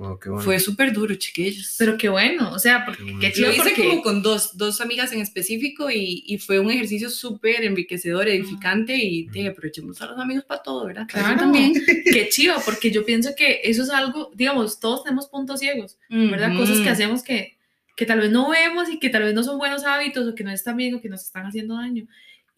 [0.00, 0.42] Wow, qué bueno.
[0.42, 1.74] Fue súper duro, chiquillos.
[1.78, 3.20] Pero qué bueno, o sea, porque Qué bueno.
[3.20, 3.86] qué Lo hice porque...
[3.86, 8.96] como con dos, dos amigas en específico y, y fue un ejercicio súper enriquecedor, edificante
[8.96, 11.06] y te aprovechemos a los amigos para todo, ¿verdad?
[11.06, 11.74] Claro, eso también.
[12.04, 16.48] qué chido, porque yo pienso que eso es algo, digamos, todos tenemos puntos ciegos, ¿verdad?
[16.52, 16.60] Ujú.
[16.60, 17.58] Cosas que hacemos que,
[17.94, 20.44] que tal vez no vemos y que tal vez no son buenos hábitos o que
[20.44, 22.06] no están bien o que nos están haciendo daño.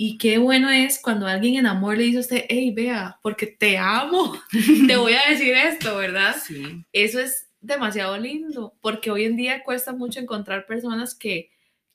[0.04, 3.46] Y qué bueno es cuando alguien en amor le dice a usted, hey, vea, porque
[3.46, 4.36] te amo,
[4.88, 6.34] te voy a decir esto, ¿verdad?
[6.44, 6.84] Sí.
[6.92, 11.52] Eso es demasiado lindo, porque hoy en día cuesta mucho encontrar personas que,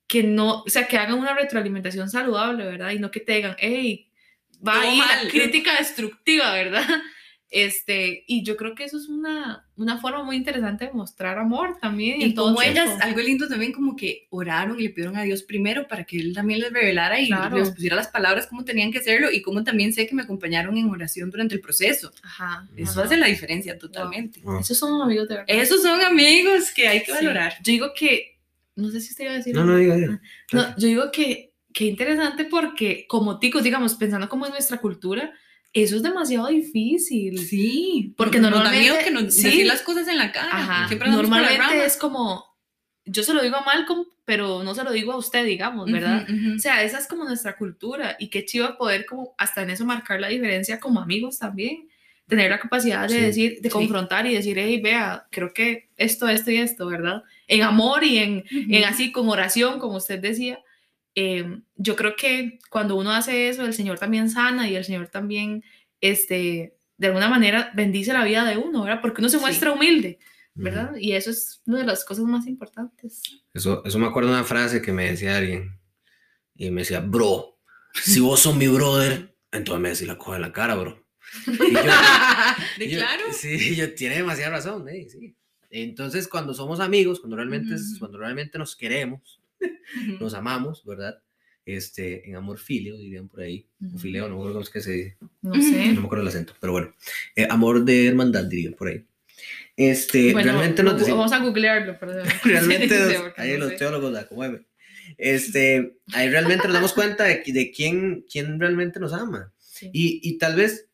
[0.07, 2.91] que no, o sea, que hagan una retroalimentación saludable, ¿verdad?
[2.91, 4.09] Y no que te digan, hey,
[4.65, 5.27] va la mal".
[5.27, 6.87] crítica destructiva, ¿verdad?
[7.49, 11.77] Este, y yo creo que eso es una, una forma muy interesante de mostrar amor
[11.81, 12.21] también.
[12.21, 12.61] Y como tiempo.
[12.81, 16.17] ellas, algo lindo también como que oraron y le pidieron a Dios primero para que
[16.17, 17.57] Él también les revelara y Claro.
[17.57, 20.77] les pusiera las palabras como tenían que hacerlo y como también sé que me acompañaron
[20.77, 22.11] en oración durante el proceso.
[22.21, 23.03] Ajá, Eso ajá.
[23.03, 24.41] hace la diferencia totalmente.
[24.41, 24.59] Wow.
[24.59, 25.55] Esos son amigos de verdad.
[25.55, 27.11] Esos son amigos que hay que Sí.
[27.13, 27.53] valorar.
[27.63, 28.39] Yo digo que,
[28.75, 29.55] no sé si usted iba a decir.
[29.55, 29.73] No, algo.
[29.73, 30.21] no, diga, diga.
[30.51, 35.31] No, yo digo que qué interesante porque como ticos, digamos, pensando como en nuestra cultura,
[35.83, 37.39] eso es demasiado difícil.
[37.39, 39.43] Sí, Porque da normalmente- miedo que nos sí.
[39.43, 40.49] decir las cosas en la cara.
[40.51, 40.87] Ajá.
[40.87, 42.45] Siempre Normalmente es como,
[43.05, 46.23] yo se lo digo a Malcolm, pero no se lo digo a usted, digamos, ¿verdad?
[46.29, 46.55] Ujú, ujú.
[46.55, 49.85] O sea, esa es como nuestra cultura y qué chido poder como hasta en eso
[49.85, 51.87] marcar la diferencia como amigos también.
[52.27, 53.21] Tener la capacidad de Sí.
[53.21, 53.73] decir, de Sí.
[53.73, 57.23] confrontar y decir, hey, vea, creo que esto, esto y esto, ¿verdad?
[57.47, 60.59] En amor y en, en así con oración, como usted decía.
[61.19, 65.07] Eh, yo creo que cuando uno hace eso, el Señor también sana y el Señor
[65.07, 65.63] también,
[65.99, 69.01] este, de alguna manera, bendice la vida de uno, ¿verdad?
[69.01, 69.41] Porque uno se Sí.
[69.41, 70.19] muestra humilde,
[70.53, 70.95] ¿verdad?
[70.95, 73.21] Y eso es una de las cosas más importantes.
[73.53, 75.79] Eso, eso me acuerdo de una frase que me decía alguien.
[76.55, 77.59] Y me decía, bro,
[77.93, 81.03] si vos sos mi brother, entonces me decís la cosa en la cara, bro.
[81.47, 81.81] Y yo,
[82.77, 83.23] De yo- claro.
[83.33, 85.35] Sí, yo, tiene demasiada razón, eh, sí.
[85.69, 87.99] Entonces, cuando somos amigos, cuando realmente, es- Ujú.
[87.99, 89.41] cuando realmente nos queremos,
[90.19, 91.21] Nos amamos, ¿verdad?
[91.65, 93.67] Este, en amor filio, dirían por ahí.
[93.81, 93.99] Ujú.
[93.99, 95.17] fileo, no me acuerdo cómo es que se dice.
[95.41, 95.87] No sé.
[95.93, 96.93] No me acuerdo el acento, pero bueno.
[97.35, 99.05] Eh, amor de hermandad, dirían por ahí.
[99.75, 102.27] Este, realmente nos decimos, Vamos a googlearlo, perdón.
[102.43, 103.77] realmente porque ahí no los sé.
[103.77, 104.65] teólogos la acomodan.
[105.17, 109.53] Este, ahí realmente nos damos cuenta de, de quién, quién realmente nos ama.
[109.57, 109.89] Sí.
[109.93, 110.86] Y, y tal vez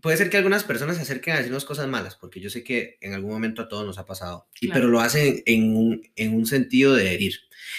[0.00, 2.98] puede ser que algunas personas se acerquen a decirnos cosas malas, porque yo sé que
[3.00, 6.34] en algún momento a todos nos ha pasado, y, pero lo hacen en un, en
[6.34, 7.34] un sentido de herir,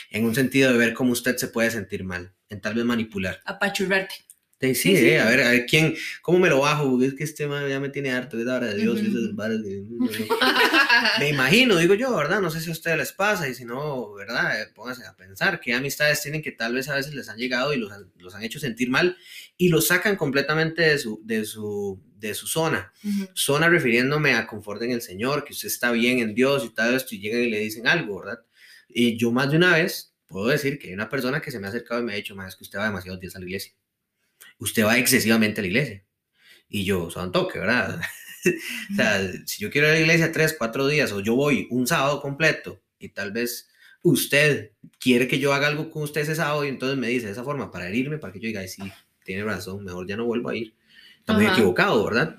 [0.09, 3.41] en un sentido de ver cómo usted se puede sentir mal, en tal vez manipular.
[3.45, 4.15] Apachurrarte.
[4.61, 6.89] Sí, sí, eh, a ver, a ver, ¿quién, ¿cómo me lo bajo?
[6.91, 8.99] Porque Es que este man ya me tiene harto, es la hora de Dios,
[9.33, 9.81] varas de-
[11.19, 12.41] Me imagino, digo yo, ¿verdad?
[12.41, 14.61] No sé si a ustedes les pasa y si no, ¿verdad?
[14.61, 17.73] Eh, Pónganse a pensar que amistades tienen que tal vez a veces les han llegado
[17.73, 19.17] y los han, los han hecho sentir mal
[19.57, 22.93] y los sacan completamente de su, de su, de su zona.
[23.33, 26.93] Zona refiriéndome a confort en el Señor, que usted está bien en Dios y tal
[26.93, 28.39] vez y llegan y le dicen algo, ¿verdad?
[28.87, 31.65] Y yo más de una vez puedo decir que hay una persona que se me
[31.67, 33.45] ha acercado y me ha dicho, más es que usted va demasiados días a la
[33.45, 33.73] iglesia.
[34.61, 36.05] Usted va excesivamente a la iglesia.
[36.69, 37.99] Y yo, son toque, ¿verdad?
[38.91, 41.67] O sea, si yo quiero ir a la iglesia tres, cuatro días o yo voy
[41.69, 43.69] un sábado completo y tal vez
[44.01, 47.33] usted quiere que yo haga algo con usted ese sábado y entonces me dice de
[47.33, 48.81] esa forma para herirme, para que yo diga, "Ay, sí,
[49.23, 50.73] tiene razón, mejor ya no vuelvo a ir.
[51.27, 51.53] Ajá.
[51.53, 52.37] equivocado, ¿verdad?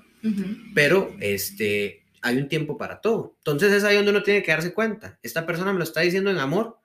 [0.75, 3.35] Pero este, hay un tiempo para todo.
[3.37, 5.19] Entonces es ahí donde uno tiene que darse cuenta.
[5.23, 6.79] Esta persona me lo está diciendo en amor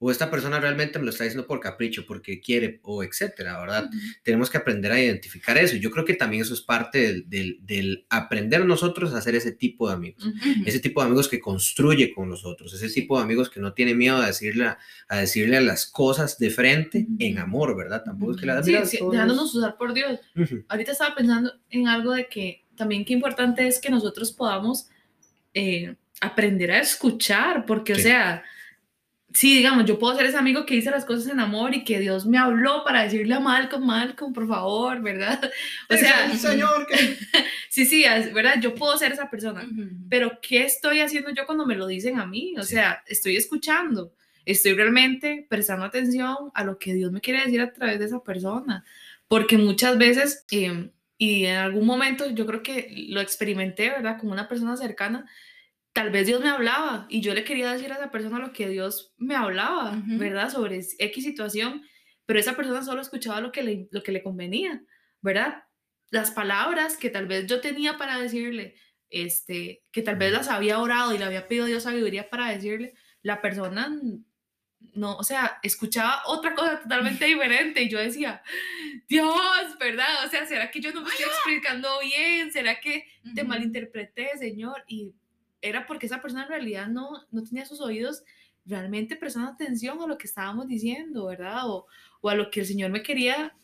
[0.00, 3.90] o esta persona realmente me lo está diciendo por capricho, porque quiere o etcétera, ¿verdad?
[4.22, 5.74] tenemos que aprender a identificar eso.
[5.76, 9.50] Yo creo que también eso es parte del, del- del aprender nosotros a hacer ese
[9.52, 10.24] tipo de amigos.
[10.64, 12.72] Ese tipo de amigos que construye con nosotros.
[12.72, 16.38] Ese tipo de amigos que no tiene miedo a decirle a, a decirle las cosas
[16.38, 18.04] de frente en amor, ¿verdad?
[18.04, 20.20] Tampoco es que la Sí, sí, dejándonos usar por Dios.
[20.68, 24.86] Ahorita estaba pensando en algo de que también qué importante es que nosotros podamos
[25.54, 28.00] eh, aprender a escuchar, porque, Sí.
[28.00, 28.44] o sea,
[29.32, 31.98] sí, digamos, yo puedo ser ese amigo que dice las cosas en amor y que
[32.00, 35.40] Dios me habló para decirle a Malcolm, Malcolm, por favor, ¿verdad?
[35.90, 36.96] O sea, Sí, señor, que...
[37.68, 38.54] sí, sí, es- ¿verdad?
[38.60, 39.66] Yo puedo ser esa persona.
[40.08, 42.54] Pero ¿qué estoy haciendo yo cuando me lo dicen a mí?
[42.58, 42.74] O Sí.
[42.74, 44.14] sea, estoy escuchando,
[44.44, 48.22] estoy realmente prestando atención a lo que Dios me quiere decir a través de esa
[48.22, 48.84] persona.
[49.28, 54.18] Porque muchas veces, eh, y en algún momento yo creo que lo experimenté, ¿verdad?
[54.18, 55.26] Con una persona cercana,
[55.92, 58.68] tal vez Dios me hablaba y yo le quería decir a esa persona lo que
[58.68, 60.18] Dios me hablaba, Ujú.
[60.18, 60.50] ¿verdad?
[60.50, 61.82] Sobre X situación,
[62.26, 64.82] pero esa persona solo escuchaba lo que le, lo que le convenía,
[65.20, 65.64] ¿verdad?
[66.10, 68.76] Las palabras que tal vez yo tenía para decirle,
[69.10, 72.50] este, que tal vez las había orado y le había pedido a Dios sabiduría para
[72.50, 73.90] decirle, la persona
[74.94, 78.42] no, o sea, escuchaba otra cosa totalmente diferente y yo decía,
[79.08, 80.26] Dios, ¿verdad?
[80.26, 82.52] O sea, ¿será que yo no me estoy explicando bien?
[82.52, 84.84] ¿Será que te malinterpreté, Señor?
[84.86, 85.14] Y
[85.62, 88.22] era porque esa persona en realidad no, no tenía sus oídos
[88.64, 91.68] realmente prestando atención a lo que estábamos diciendo, ¿verdad?
[91.68, 91.86] O,
[92.20, 93.54] o a lo que el Señor me quería,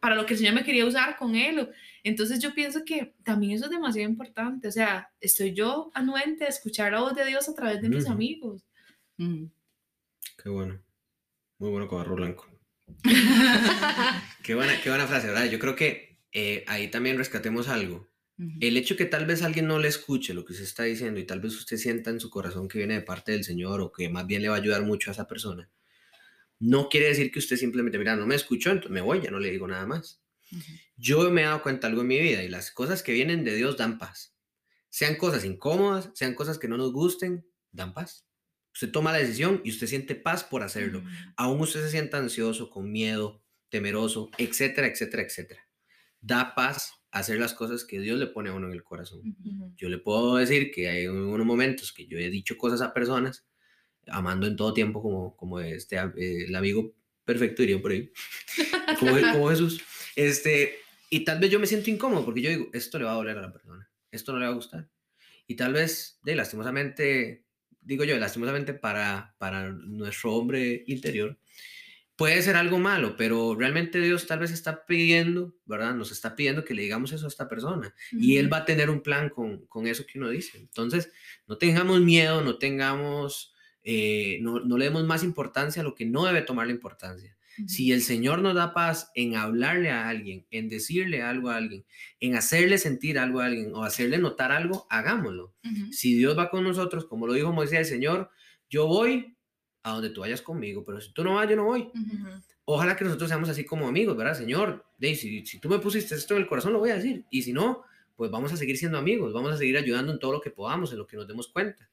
[0.00, 1.58] para lo que el Señor me quería usar con él.
[1.60, 1.68] o-
[2.02, 4.66] Entonces yo pienso que también eso es demasiado importante.
[4.68, 8.04] O sea, estoy yo anuente a escuchar la voz de Dios a través de mis
[8.04, 8.12] Ujú.
[8.12, 8.64] amigos.
[9.18, 9.50] Ujú.
[10.42, 10.80] Qué bueno.
[11.58, 12.46] Muy bueno con blanco.
[14.42, 15.46] Qué buena, qué buena frase, ¿verdad?
[15.46, 18.06] Yo creo que eh, ahí también rescatemos algo.
[18.60, 21.24] El hecho que tal vez alguien no le escuche lo que usted está diciendo y
[21.24, 24.10] tal vez usted sienta en su corazón que viene de parte del Señor o que
[24.10, 25.70] más bien le va a ayudar mucho a esa persona,
[26.58, 29.38] no quiere decir que usted simplemente, mira, no me escuchó, entonces me voy, ya no
[29.38, 30.22] le digo nada más.
[30.96, 33.54] Yo me he dado cuenta algo en mi vida y las cosas que vienen de
[33.54, 34.34] Dios dan paz.
[34.88, 38.26] Sean cosas incómodas, sean cosas que no nos gusten, dan paz.
[38.72, 41.02] Usted toma la decisión y usted siente paz por hacerlo.
[41.36, 45.68] Aún usted se sienta ansioso, con miedo, temeroso, etcétera, etcétera, etcétera.
[46.20, 49.20] Da paz hacer las cosas que Dios le pone a uno en el corazón.
[49.44, 49.72] Ujú.
[49.76, 53.46] Yo le puedo decir que hay unos momentos que yo he dicho cosas a personas,
[54.08, 58.10] amando en todo tiempo, como, como este, eh, el amigo perfecto, diría por ahí,
[59.00, 59.82] como, como Jesús.
[60.14, 60.76] Este,
[61.10, 63.38] y tal vez yo me siento incómodo porque yo digo, esto le va a doler
[63.38, 64.88] a la persona, esto no le va a gustar.
[65.46, 67.44] Y tal vez, de lastimosamente,
[67.80, 71.38] digo yo, lastimosamente para, para nuestro hombre interior,
[72.16, 75.94] puede ser algo malo, pero realmente Dios tal vez está pidiendo, ¿verdad?
[75.94, 78.88] Nos está pidiendo que le digamos eso a esta persona y Él va a tener
[78.90, 80.58] un plan con, con eso que uno dice.
[80.58, 81.12] Entonces,
[81.46, 86.06] no tengamos miedo, no tengamos, eh, no, no le demos más importancia a lo que
[86.06, 87.36] no debe tomar la importancia.
[87.66, 91.86] Si el Señor nos da paz en hablarle a alguien, en decirle algo a alguien,
[92.20, 95.54] en hacerle sentir algo a alguien o hacerle notar algo, hagámoslo.
[95.90, 98.30] Si Dios va con nosotros, como lo dijo Moisés, el Señor,
[98.68, 99.35] yo voy
[99.86, 101.82] a donde tú vayas conmigo, pero si tú no vas, yo no voy.
[101.82, 102.42] Ujú.
[102.64, 104.84] Ojalá que nosotros seamos así como amigos, ¿verdad, Señor?
[104.98, 107.24] De, si, si tú me pusiste esto en el corazón, lo voy a decir.
[107.30, 107.84] Y si no,
[108.16, 110.90] pues vamos a seguir siendo amigos, vamos a seguir ayudando en todo lo que podamos,
[110.90, 111.88] en lo que nos demos cuenta.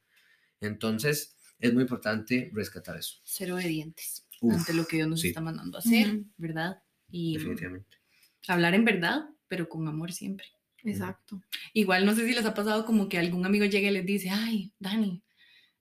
[0.59, 3.19] Entonces, es muy importante rescatar eso.
[3.23, 5.27] Ser obedientes Uf, ante lo que Dios nos sí.
[5.27, 6.25] está mandando a hacer, Ujú.
[6.37, 6.81] ¿verdad?
[7.11, 7.97] Y Definitivamente.
[8.47, 10.47] hablar en verdad, pero con amor siempre.
[10.83, 11.43] Exacto.
[11.73, 14.31] Igual no sé si les ha pasado como que algún amigo llega y les dice,
[14.31, 15.21] ay, Dani,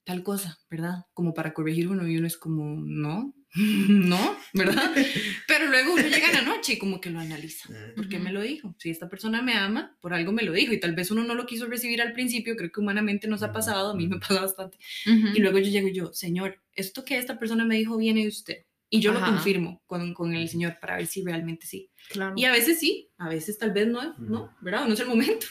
[0.04, 1.06] tal cosa, ¿verdad?
[1.14, 4.92] Como para corregir uno y uno es como, no, no, ¿verdad?
[5.46, 7.68] Pero luego uno llega en la noche y como que lo analiza.
[7.94, 8.74] ¿Por qué me lo dijo?
[8.78, 11.34] Si esta persona me ama, por algo me lo dijo y tal vez uno no
[11.34, 14.40] lo quiso recibir al principio, creo que humanamente nos ha pasado, a mí me pasa
[14.40, 14.78] bastante.
[15.04, 18.28] Y luego yo llego y yo, Señor, esto que esta persona me dijo viene de
[18.28, 18.56] usted.
[18.88, 21.90] Y yo lo confirmo con, con, el Señor para ver si realmente sí.
[22.10, 22.34] Claro.
[22.36, 24.54] Y a veces sí, a veces tal vez no, ¿no?
[24.60, 24.86] ¿Verdad?
[24.86, 25.46] No es el momento.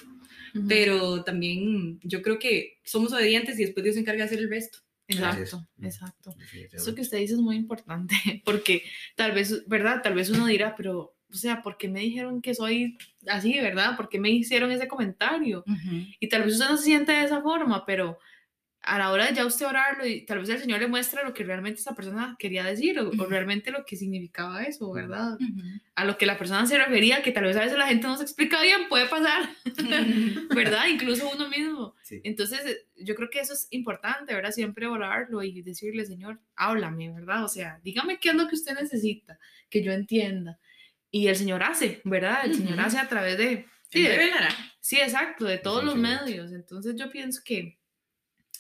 [0.67, 4.49] Pero también yo creo que somos obedientes y después Dios se encarga de hacer el
[4.49, 4.79] resto.
[5.07, 6.35] Exacto, exacto.
[6.71, 8.83] Eso que usted dice es muy importante, porque
[9.15, 10.01] tal vez, ¿verdad?
[10.01, 13.95] Tal vez uno dirá, pero, o sea, ¿por qué me dijeron que soy así, verdad?
[13.97, 15.63] ¿Por qué me hicieron ese comentario?
[16.19, 18.19] Y tal vez usted no se siente de esa forma, pero
[18.83, 21.33] a la hora de ya usted orarlo y tal vez el Señor le muestra lo
[21.33, 25.37] que realmente esa persona quería decir o, realmente lo que significaba eso, ¿verdad?
[25.93, 28.17] A lo que la persona se refería, que tal vez a veces la gente no
[28.17, 29.49] se explica bien, puede pasar,
[30.55, 30.87] ¿verdad?
[30.87, 31.93] Incluso uno mismo.
[32.23, 34.51] Entonces, yo creo que eso es importante, ¿verdad?
[34.51, 37.43] Siempre orarlo y decirle, Señor, háblame, ¿verdad?
[37.43, 39.37] O sea, dígame qué es lo que usted necesita,
[39.69, 40.59] que yo entienda.
[41.11, 42.45] Y el Señor hace, ¿verdad?
[42.45, 43.67] El Señor hace a través de...
[43.89, 44.07] Sí,
[44.79, 46.51] sí, exacto, de todos los medios.
[46.53, 47.80] Entonces, yo pienso que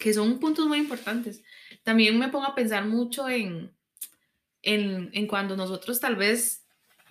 [0.01, 1.43] que son puntos muy importantes.
[1.83, 3.71] También me pongo a pensar mucho en,
[4.63, 6.65] en, en cuando nosotros tal vez,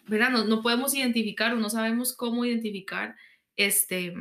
[0.06, 0.30] ¿verdad?
[0.30, 3.14] No, no, podemos identificar o no sabemos cómo identificar
[3.56, 4.12] este,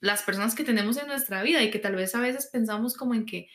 [0.00, 3.14] las personas que tenemos en nuestra vida y que tal vez a veces pensamos como
[3.14, 3.48] en que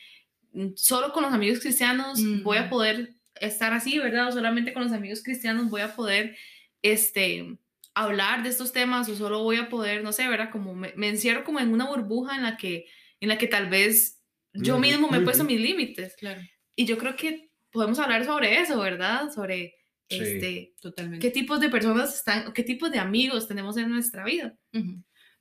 [0.52, 4.28] mm, solo con los amigos cristianos voy a poder estar así, ¿verdad?
[4.28, 6.36] O solamente con los amigos cristianos voy a poder,
[6.82, 7.58] este,
[7.94, 10.50] hablar de estos temas o solo voy a poder, no sé, ¿verdad?
[10.50, 12.84] Como me, me encierro como en una burbuja en la que,
[13.20, 14.19] en la que tal vez
[14.54, 16.16] yo mismo me he puesto mis límites.
[16.16, 16.40] Claro.
[16.74, 19.30] Y yo creo que podemos hablar sobre eso, ¿verdad?
[19.32, 19.74] Sobre
[20.08, 21.26] este, totalmente.
[21.26, 24.56] qué tipos de personas están, qué tipos de amigos tenemos en nuestra vida.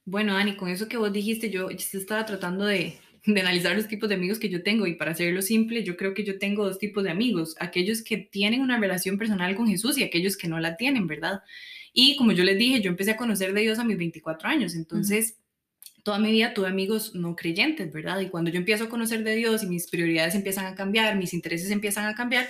[0.06, 4.10] Bueno, Ani, con eso que vos dijiste, yo, estaba tratando de, de, analizar los tipos
[4.10, 6.78] de amigos que yo tengo y para hacerlo simple, yo creo que yo tengo dos
[6.78, 10.60] tipos de amigos, aquellos que tienen una relación personal con Jesús y aquellos que no
[10.60, 11.42] la tienen, ¿verdad?
[11.92, 14.76] Y como yo les dije, yo empecé a conocer de Dios a mis 24 años,
[14.76, 15.38] entonces
[16.04, 18.20] toda mi vida tuve amigos no creyentes, ¿verdad?
[18.20, 21.34] Y cuando yo empiezo a conocer de Dios y mis prioridades empiezan a cambiar, mis
[21.34, 22.50] intereses empiezan a cambiar,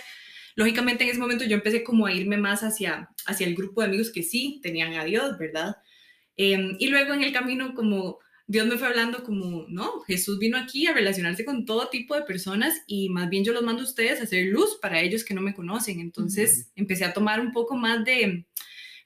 [0.55, 3.87] lógicamente en ese momento yo empecé como a irme más hacia, hacia el grupo de
[3.87, 5.77] amigos que sí tenían a Dios, ¿verdad?
[6.37, 10.57] Em, y luego en el camino como Dios me fue hablando como, no, Jesús vino
[10.57, 13.85] aquí a relacionarse con todo tipo de personas y más bien yo los mando a
[13.85, 15.99] ustedes a hacer luz para ellos que no me conocen.
[15.99, 18.47] Entonces empecé a tomar un poco más de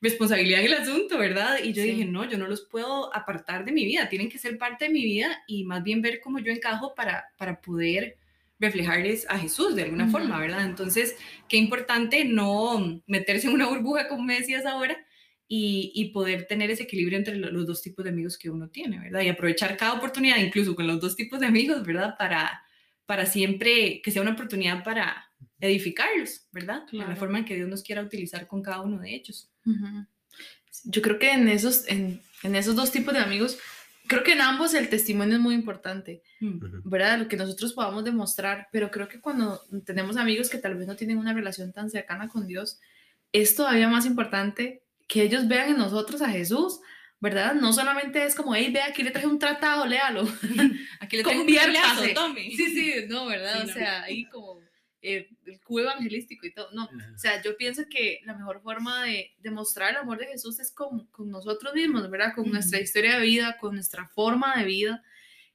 [0.04, 1.60] responsabilidad en el asunto, ¿verdad?
[1.64, 4.58] Y yo dije, no, yo no los puedo apartar de mi vida, tienen que ser
[4.58, 8.18] parte de mi vida y más bien ver cómo yo encajo para, para poder
[8.60, 10.66] reflejarles a Jesús de alguna forma, ¿verdad?
[10.66, 11.16] Entonces,
[11.48, 14.98] qué importante no meterse en una burbuja, como me decías ahora,
[15.48, 19.00] y, y, poder tener ese equilibrio entre los dos tipos de amigos que uno tiene,
[19.00, 19.22] ¿verdad?
[19.22, 22.16] Y aprovechar cada oportunidad, incluso con los dos tipos de amigos, ¿verdad?
[22.18, 22.64] Para,
[23.06, 25.32] para siempre que sea una oportunidad para
[25.64, 26.84] edificarlos, ¿verdad?
[26.92, 29.50] De la forma en que Dios nos quiera utilizar con cada uno de ellos.
[30.84, 33.58] Yo creo que en esos, en, en, esos dos tipos de amigos,
[34.08, 36.22] creo que en ambos el testimonio es muy importante,
[36.84, 37.20] ¿verdad?
[37.20, 40.98] Lo que nosotros podamos demostrar, pero creo que cuando tenemos amigos que tal vez no
[40.98, 42.82] tienen una relación tan cercana con Dios,
[43.32, 46.82] es todavía más importante que ellos vean en nosotros a Jesús,
[47.22, 47.56] ¿verdad?
[47.56, 50.24] No solamente es como, hey, ve, aquí le traje un tratado, léalo.
[51.00, 52.52] aquí le traje un tratado, tome.
[52.52, 53.64] Sí, sí, no, ¿verdad?
[53.64, 54.60] o sea, ahí como
[55.06, 56.72] eh, el cubo evangelístico y todo.
[56.72, 60.62] No, o sea, yo pienso que la mejor forma de demostrar el amor de Jesús
[60.62, 62.34] es con, con nosotros mismos, ¿verdad?
[62.34, 65.04] Con nuestra historia de vida, con nuestra forma de vida,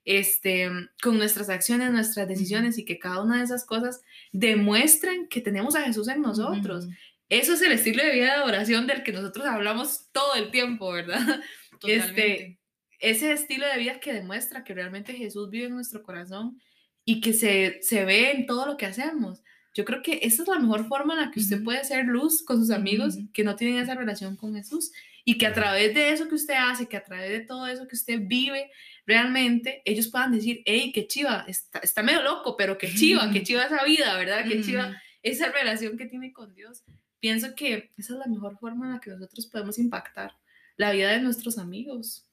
[0.04, 0.70] este,
[1.02, 5.74] con nuestras acciones, nuestras decisiones y que cada una de esas cosas demuestren que tenemos
[5.76, 6.86] a Jesús en nosotros.
[7.30, 10.92] Eso es el estilo de vida de oración del que nosotros hablamos todo el tiempo,
[10.92, 11.40] ¿verdad?
[11.86, 12.58] Este,
[12.98, 16.60] ese estilo de vida que demuestra que realmente Jesús vive en nuestro corazón
[17.08, 19.42] y que se, se ve en todo lo que hacemos.
[19.72, 22.44] Yo creo que esa es la mejor forma en la que usted puede hacer luz
[22.44, 24.92] con sus amigos que no tienen esa relación con Jesús
[25.24, 27.88] y que a través de eso que usted hace, que a través de todo eso
[27.88, 28.70] que usted vive,
[29.06, 33.42] realmente ellos puedan decir, hey, qué chiva, está, está medio loco, pero qué chiva, qué
[33.42, 34.44] chiva esa vida, ¿verdad?
[34.46, 36.84] Qué chiva esa relación que tiene con Dios.
[37.20, 40.36] Pienso que esa es la mejor forma en la que nosotros podemos impactar
[40.76, 42.28] la vida de nuestros amigos.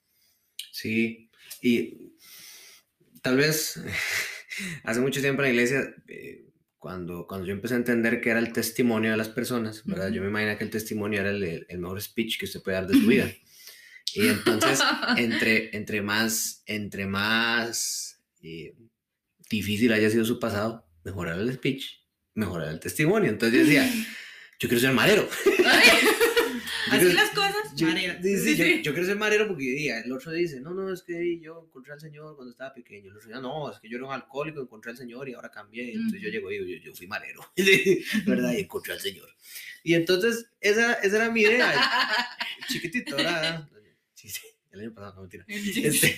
[0.70, 1.30] Sí,
[1.62, 2.12] y
[3.22, 3.80] tal vez
[4.84, 6.46] hace mucho tiempo en la iglesia, eh,
[6.78, 10.10] cuando, cuando yo empecé a entender que era el testimonio de las personas, ¿verdad?
[10.10, 12.86] Yo me imaginé que el testimonio era el, el, mejor speech que usted puede dar
[12.86, 13.32] de su vida.
[14.14, 14.80] Y entonces,
[15.16, 18.74] entre, entre más, entre más eh,
[19.50, 22.00] difícil haya sido su pasado, mejorar el speech,
[22.34, 23.30] mejorar el testimonio.
[23.30, 23.90] Entonces yo decía,
[24.58, 25.28] yo quiero ser madero.
[26.90, 28.22] Así las cosas, yo, marero.
[28.22, 31.02] sí, sí, yo, yo, quiero ser marero porque día, el otro dice, no, no, es
[31.02, 33.10] que yo encontré al Señor cuando estaba pequeño.
[33.10, 35.50] El otro día, no, es que yo era un alcohólico, encontré al Señor y ahora
[35.50, 35.92] cambié.
[35.92, 37.40] Entonces yo llego y digo, yo, yo fui marero,
[38.26, 38.52] ¿verdad?
[38.52, 39.28] Y encontré al Señor.
[39.82, 41.72] Y entonces, esa, esa era mi idea.
[42.68, 43.68] Chiquitito, ¿verdad?
[44.14, 45.44] Sí, sí, el año pasado, no mentira.
[45.48, 46.16] Este,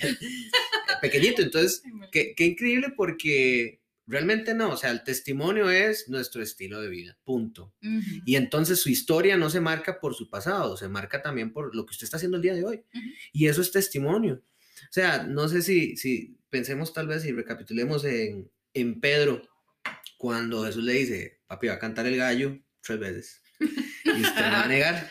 [1.01, 3.79] pequeñito, entonces, qué, qué increíble porque
[4.09, 7.73] realmente no, o sea, el testimonio es nuestro estilo de vida, punto.
[7.81, 8.23] Uh -huh.
[8.25, 11.85] Y entonces su historia no se marca por su pasado, se marca también por lo
[11.85, 12.77] que usted está haciendo el día de hoy.
[12.93, 13.13] Uh -huh.
[13.33, 14.43] Y eso es testimonio.
[14.83, 19.47] O sea, no sé si, si pensemos tal vez y recapitulemos en, en Pedro,
[20.17, 23.41] cuando Jesús le dice, papi, va a cantar el gallo tres veces.
[23.59, 25.07] Y usted va a negar.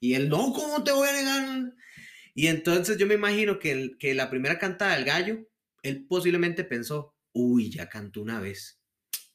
[0.00, 1.72] Y él, no, ¿cómo te voy a negar?
[2.34, 5.48] Y entonces yo me imagino que, el, que la primera cantada del gallo,
[5.82, 8.80] él posiblemente pensó, uy, ya cantó una vez.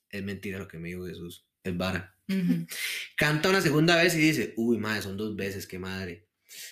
[0.10, 2.16] Es mentira lo que me dijo Jesús, es vara.
[2.28, 2.68] Uh -huh.
[3.16, 6.28] Canta una segunda vez y dice, uy, madre, son dos veces, qué madre.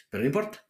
[0.10, 0.66] Pero no importa.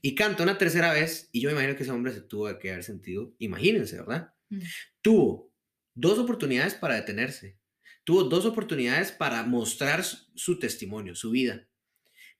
[0.00, 2.70] Y canta una tercera vez y yo me imagino que ese hombre se tuvo que
[2.70, 4.32] haber sentido, imagínense, ¿verdad?
[4.50, 4.68] Uh -huh.
[5.02, 5.52] Tuvo
[5.94, 7.58] dos oportunidades para detenerse.
[8.04, 11.68] Tuvo dos oportunidades para mostrar su testimonio, su vida.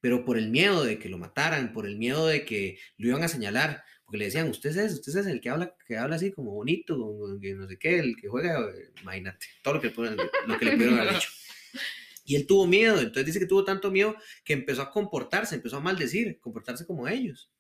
[0.03, 3.23] Pero por el miedo de que lo mataran, por el miedo de que lo iban
[3.23, 6.33] a señalar, porque le decían, usted es, usted es el que habla, que habla así
[6.33, 8.69] como bonito, que no sé qué, el que juega,
[9.01, 9.91] imagínate, todo lo que,
[10.47, 11.29] lo que le pudieron haber dicho.
[12.25, 15.79] Y él tuvo miedo, entonces dice que tuvo tanto miedo que empezó a comportarse, empezó
[15.79, 17.51] a maldecir, comportarse como ellos.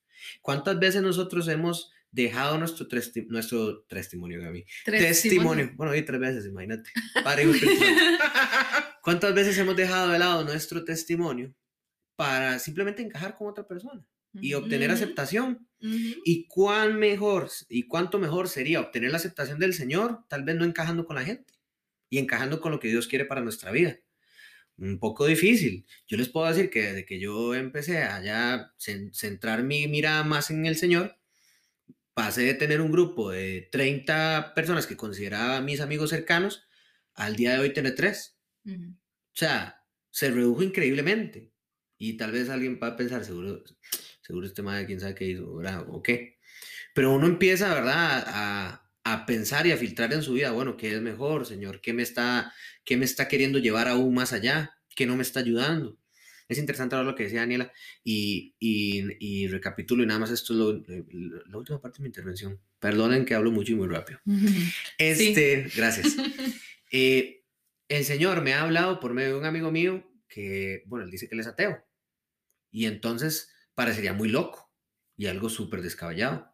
[0.40, 4.64] ¿Cuántas veces nosotros hemos dejado nuestro, testi nuestro testimonio, Gaby?
[4.84, 5.72] Testimonio.
[5.74, 6.90] Bueno, y tres veces, imagínate.
[9.02, 11.52] ¿Cuántas veces hemos dejado de lado nuestro testimonio
[12.16, 14.04] para simplemente encajar con otra persona?
[14.34, 14.96] y obtener uh -huh.
[14.96, 15.68] aceptación.
[15.80, 16.16] Uh -huh.
[16.24, 20.64] Y cuán mejor y cuánto mejor sería obtener la aceptación del Señor, tal vez no
[20.64, 21.54] encajando con la gente
[22.08, 23.98] y encajando con lo que Dios quiere para nuestra vida.
[24.78, 25.86] Un poco difícil.
[26.08, 28.72] Yo les puedo decir que desde que yo empecé a ya
[29.12, 31.18] centrar mi mirada más en el Señor,
[32.14, 36.64] pasé de tener un grupo de 30 personas que consideraba mis amigos cercanos
[37.14, 38.38] al día de hoy tener tres.
[38.64, 38.94] Uh -huh.
[38.94, 41.51] O sea, se redujo increíblemente.
[42.02, 43.62] Y tal vez alguien va a pensar, seguro,
[44.22, 45.86] seguro este madre, quién sabe qué hizo, ¿verdad?
[45.88, 46.40] O qué.
[46.94, 48.24] Pero uno empieza, ¿verdad?
[48.26, 51.80] A, a, pensar y a filtrar en su vida, bueno, ¿qué es mejor, Señor?
[51.80, 52.52] ¿Qué me está,
[52.84, 54.74] qué me está queriendo llevar aún más allá?
[54.96, 55.96] ¿Qué no me está ayudando?
[56.48, 60.54] Es interesante ahora lo que decía Daniela y, y, y recapitulo y nada más esto
[60.54, 60.72] es lo,
[61.46, 62.60] la última parte de mi intervención.
[62.80, 64.18] Perdonen que hablo mucho y muy rápido.
[64.98, 65.76] Este, sí.
[65.76, 66.16] gracias.
[66.90, 67.44] eh,
[67.86, 71.28] el Señor me ha hablado por medio de un amigo mío que, bueno, él dice
[71.28, 71.84] que él es ateo.
[72.72, 74.72] Y entonces parecería muy loco
[75.16, 76.52] y algo súper descabellado.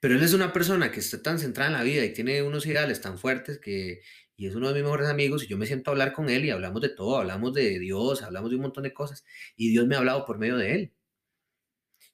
[0.00, 2.66] Pero él es una persona que está tan centrada en la vida y tiene unos
[2.66, 4.02] ideales tan fuertes que,
[4.36, 6.44] y es uno de mis mejores amigos, y yo me siento a hablar con él
[6.44, 9.86] y hablamos de todo, hablamos de Dios, hablamos de un montón de cosas, y Dios
[9.86, 10.92] me ha hablado por medio de él.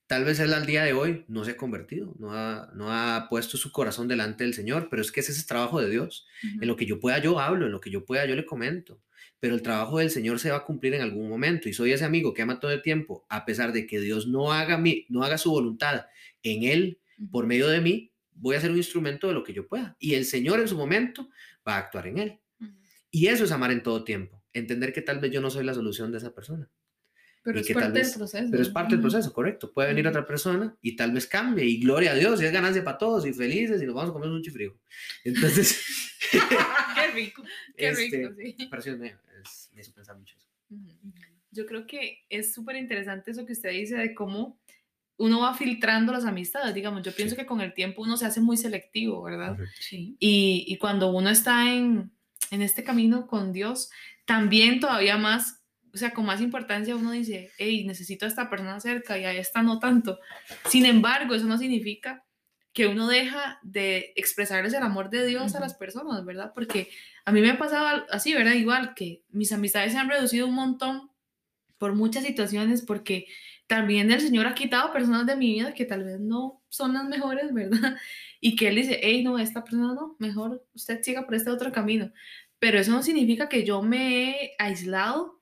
[0.07, 3.29] Tal vez él al día de hoy no se ha convertido, no ha, no ha
[3.31, 6.27] puesto su corazón delante del Señor, pero es que ese es el trabajo de Dios.
[6.43, 6.63] Uh -huh.
[6.63, 9.03] En lo que yo pueda yo hablo, en lo que yo pueda yo le comento
[9.41, 12.05] pero el trabajo del Señor se va a cumplir en algún momento y soy ese
[12.05, 15.23] amigo que ama todo el tiempo, a pesar de que Dios no haga, mi, no
[15.23, 16.07] haga su voluntad
[16.43, 19.67] en él, por medio de mí, voy a ser un instrumento de lo que yo
[19.67, 21.29] pueda y el Señor en su momento
[21.67, 22.41] va a actuar en él.
[22.61, 22.77] Uh -huh.
[23.11, 25.75] Y eso es amar en todo tiempo, entender que tal vez yo no soy la
[25.75, 26.71] solución de esa persona.
[27.43, 28.49] Pero es parte vez, del proceso.
[28.51, 29.73] Pero es parte del proceso, correcto.
[29.73, 32.85] Puede venir otra persona y tal vez cambie y gloria a Dios y es ganancia
[32.85, 34.77] para todos y felices y nos vamos a comer un chifrijo.
[35.25, 35.81] Entonces...
[36.31, 37.43] qué rico,
[37.77, 38.91] qué este, rico, sí.
[38.97, 39.09] Me,
[39.43, 40.47] es, me hizo pensar mucho eso.
[41.51, 44.61] Yo creo que es súper interesante eso que usted dice de cómo
[45.17, 47.41] uno va filtrando las amistades, digamos, yo pienso sí.
[47.41, 49.59] que con el tiempo uno se hace muy selectivo, ¿verdad?
[49.81, 50.17] Sí.
[50.21, 52.13] Y, y cuando uno está en,
[52.51, 53.91] en este camino con Dios,
[54.25, 55.58] también todavía más
[55.99, 59.33] o sea, con más importancia uno dice, hey, necesito a esta persona cerca y a
[59.33, 60.21] esta no tanto.
[60.69, 62.25] Sin embargo, eso no significa
[62.73, 65.59] que uno deja de expresarles el amor de Dios uh -huh.
[65.59, 66.53] a las personas, ¿verdad?
[66.55, 66.91] Porque
[67.25, 68.53] a mí me ha pasado así, ¿verdad?
[68.53, 71.11] Igual que mis amistades se han reducido un montón
[71.79, 73.27] por muchas situaciones, porque
[73.67, 77.05] también el Señor ha quitado personas de mi vida que tal vez no son las
[77.09, 77.97] mejores, ¿verdad?
[78.41, 81.73] Y que Él dice, hey, no, esta persona no, mejor usted siga por este otro
[81.73, 82.13] camino.
[82.61, 85.38] Pero eso no significa que yo me he aislado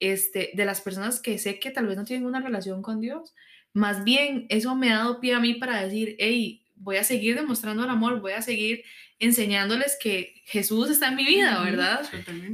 [0.00, 3.34] este, de las personas que sé que tal vez no tienen una relación con Dios.
[3.72, 7.34] Más bien, eso me ha dado pie a mí para decir, hey, voy a seguir
[7.34, 8.84] demostrando el amor, voy a seguir
[9.18, 12.08] enseñándoles que Jesús está en mi vida, ¿verdad?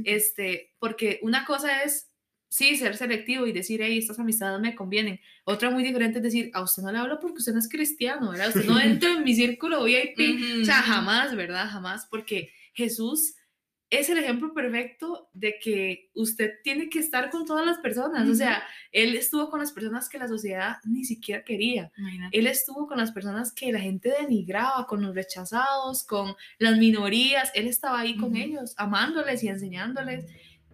[0.05, 2.09] Este, porque una cosa es,
[2.47, 5.19] sí, ser selectivo y decir, hey, estas amistades me convienen.
[5.43, 8.31] Otra muy diferente es decir, a usted no le hablo porque usted no es cristiano,
[8.31, 8.49] ¿verdad?
[8.49, 10.19] Usted no entra en mi círculo VIP.
[10.19, 10.61] Uh -huh.
[10.61, 11.69] O sea, jamás, ¿verdad?
[11.69, 13.35] Jamás, porque Jesús
[13.99, 18.27] es el ejemplo perfecto de que usted tiene que estar con todas las personas.
[18.27, 21.91] O sea, él estuvo con las personas que la sociedad ni siquiera quería.
[22.31, 27.51] Él estuvo con las personas que la gente denigraba, con los rechazados, con las minorías.
[27.53, 30.25] Él estaba ahí con ellos, amándoles y enseñándoles.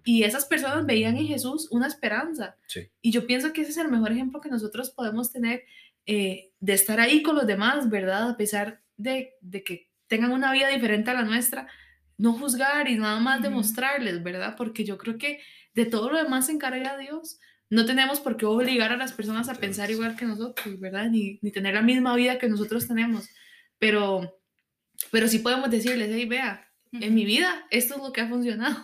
[0.06, 2.56] Y esas personas veían en Jesús una esperanza.
[3.02, 5.64] Y yo pienso que ese es el mejor ejemplo que nosotros podemos tener
[6.06, 8.30] eh, de estar ahí con los demás, ¿verdad?
[8.30, 11.68] A pesar de, de que tengan una vida diferente a la nuestra
[12.20, 14.56] no juzgar y nada más demostrarles, ¿verdad?
[14.58, 15.40] Porque yo creo que
[15.74, 17.40] de todo lo demás se encarga Dios.
[17.70, 21.10] No tenemos por qué obligar a las personas a pensar igual que nosotros, ¿verdad?
[21.10, 23.30] Ni, ni tener la misma vida que nosotros tenemos.
[23.80, 24.38] Pero,
[25.12, 28.84] pero sí podemos decirles, hey, vea, en mi vida esto es lo que ha funcionado,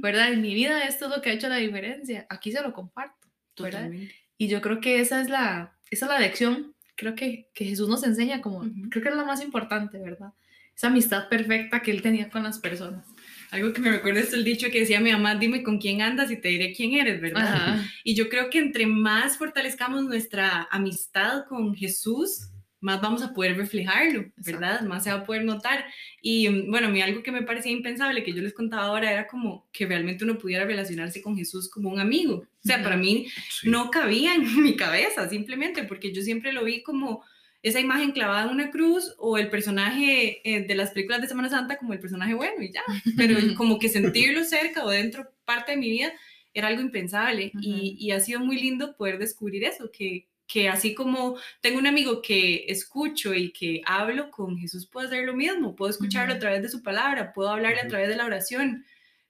[0.00, 0.32] ¿verdad?
[0.32, 2.26] En mi vida esto es lo que ha hecho la diferencia.
[2.28, 3.88] Aquí se lo comparto, ¿verdad?
[4.36, 7.88] Y yo creo que esa es la, esa es la lección, creo que, que Jesús
[7.88, 10.32] nos enseña como, creo que es la más importante, ¿verdad?
[10.76, 13.06] Esa amistad perfecta que él tenía con las personas.
[13.50, 16.30] Algo que me recuerda es el dicho que decía mi mamá, dime con quién andas
[16.30, 17.80] y te diré quién eres, ¿verdad?
[18.02, 22.48] Y yo creo que entre más fortalezcamos nuestra amistad con Jesús,
[22.80, 24.82] más vamos a poder reflejarlo, ¿verdad?
[24.82, 25.86] Más se va a poder notar.
[26.20, 29.26] Y bueno, a mí algo que me parecía impensable, que yo les contaba ahora, era
[29.26, 32.38] como que realmente uno pudiera relacionarse con Jesús como un amigo.
[32.38, 33.28] O sea, para mí
[33.62, 37.24] no cabía en mi cabeza, simplemente, porque yo siempre lo vi como
[37.64, 41.48] esa imagen clavada en una cruz o el personaje eh, de las películas de Semana
[41.48, 42.82] Santa como el personaje bueno y ya.
[43.16, 46.12] Pero como que sentirlo cerca o dentro, parte de mi vida,
[46.52, 50.94] era algo impensable y, y, ha sido muy lindo poder descubrir eso, que, que así
[50.94, 55.74] como tengo un amigo que escucho y que hablo con Jesús, puedo hacer lo mismo,
[55.74, 58.84] puedo escucharlo a través de su palabra, puedo hablarle a través de la oración,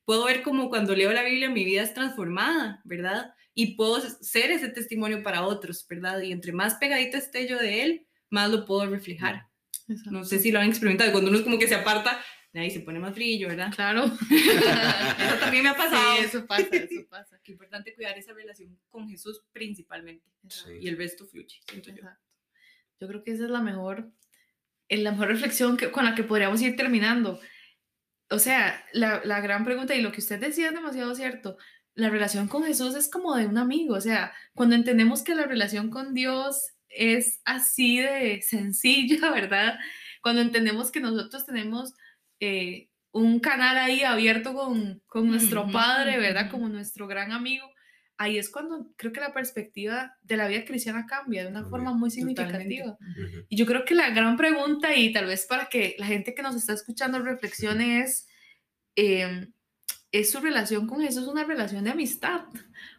[0.05, 3.33] puedo ver como cuando leo la Biblia mi vida es transformada, ¿verdad?
[3.55, 6.21] Y puedo ser ese testimonio para otros, ¿verdad?
[6.21, 9.49] Y entre más pegadita esté yo de él, más lo puedo reflejar.
[10.11, 12.21] No sé si lo han experimentado, cuando uno es como que se aparta,
[12.61, 13.73] ahí se pone más brillo, ¿verdad?
[13.75, 14.05] Claro.
[14.31, 16.17] eso también me ha pasado.
[16.17, 17.41] Sí, eso pasa, eso pasa.
[17.43, 20.31] Qué importante cuidar esa relación con Jesús principalmente.
[20.81, 22.03] Y el resto fluye, siento yo.
[23.01, 24.11] Yo creo que esa es la mejor,
[24.89, 27.41] la mejor reflexión que, con la que podríamos ir terminando.
[28.31, 31.59] O sea, la, la gran pregunta y lo que usted decía es demasiado cierto.
[31.95, 33.95] La relación con Jesús es como de un amigo.
[33.95, 39.79] O sea, cuando entendemos que la relación con Dios es así de sencilla, ¿verdad?
[40.23, 41.95] Cuando entendemos que nosotros tenemos
[42.41, 46.51] eh, un canal ahí abierto con, con nuestro padre, ¿verdad?
[46.51, 47.67] Como nuestro gran amigo,
[48.17, 51.93] ahí es cuando creo que la perspectiva de la vida cristiana cambia de una forma
[51.93, 52.97] muy significativa.
[53.49, 56.43] Y yo creo que la gran pregunta, y tal vez para que la gente que
[56.43, 58.27] nos está escuchando reflexione, es,
[58.97, 59.53] em,
[60.13, 62.43] ¿es su relación con Jesús una relación de amistad?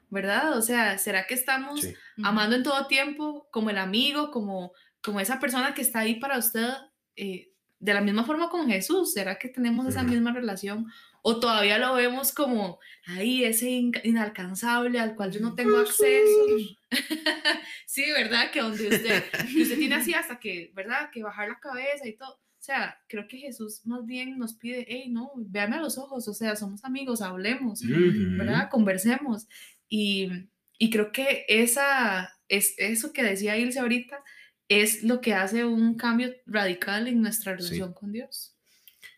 [0.09, 0.57] ¿Verdad?
[0.57, 1.87] O sea, ¿será que estamos
[2.23, 6.37] amando en todo tiempo como el amigo, como, como esa persona que está ahí para
[6.37, 6.69] usted
[7.15, 9.13] eh, de la misma forma con Jesús?
[9.13, 10.87] ¿Será que tenemos esa misma relación?
[11.21, 13.69] ¿O todavía lo vemos como ahí, ese
[14.03, 16.45] inalcanzable al cual yo no tengo acceso?
[17.87, 18.51] sí, ¿verdad?
[18.51, 19.23] Que donde usted,
[19.59, 21.09] usted tiene así hasta que, ¿verdad?
[21.11, 22.33] Que bajar la cabeza y todo.
[22.33, 26.27] O sea, creo que Jesús más bien nos pide, hey, no, véame a los ojos,
[26.27, 28.69] o sea, somos amigos, hablemos, ¿verdad?
[28.71, 29.47] Conversemos.
[29.89, 30.29] Y,
[30.77, 34.23] y creo que esa, es eso que decía Ilse ahorita
[34.67, 38.55] es lo que hace un cambio radical en nuestra relación con Dios.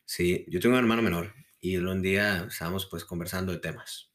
[0.05, 4.11] Sí, yo tengo un hermano menor y un día estábamos pues conversando de temas.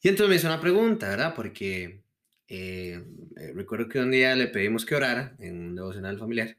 [0.00, 1.34] Y entonces me hizo una pregunta, ¿verdad?
[1.34, 2.04] Porque
[2.48, 3.02] eh,
[3.36, 6.56] eh, recuerdo que un día le pedimos que orara en un devocional familiar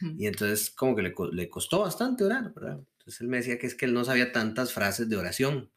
[0.00, 2.78] y entonces como que le, le, costó bastante orar, ¿verdad?
[2.98, 5.72] Entonces él me decía que es que él no sabía tantas frases de oración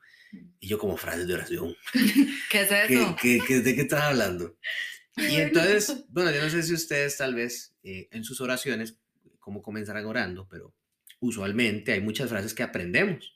[0.60, 1.76] y yo como frases de oración.
[2.50, 3.16] ¿Qué es eso?
[3.22, 4.58] ¿Qué, de qué estás hablando?
[5.18, 8.98] Y entonces, bueno, yo no sé si ustedes tal vez eh, en sus oraciones,
[9.40, 10.74] cómo comenzarán orando, pero
[11.20, 13.36] usualmente hay muchas frases que aprendemos.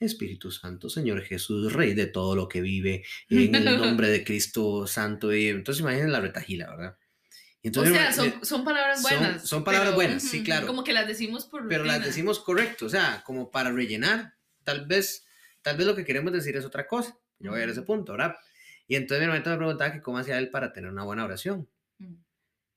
[0.00, 4.86] Espíritu Santo, Señor Jesús, Rey de todo lo que vive, en el nombre de Cristo
[4.86, 5.34] Santo.
[5.34, 6.96] Y entonces imaginen la retajila, ¿verdad?
[7.62, 9.42] Entonces, o sea, son, son palabras buenas.
[9.46, 10.66] Son, palabras buenas, sí, claro.
[10.66, 14.34] Como que las decimos por Pero las decimos correcto, o sea, como para rellenar.
[14.62, 15.26] Tal vez
[15.62, 17.18] Tal vez lo que queremos decir es otra cosa.
[17.38, 18.36] Yo voy a, ir a ese punto, ¿verdad?
[18.86, 21.68] Y entonces mi hermanito me preguntaba que cómo hacía él para tener una buena oración.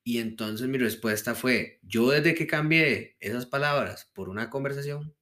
[0.04, 5.16] Y entonces mi respuesta fue, yo desde que cambié esas palabras por una conversación,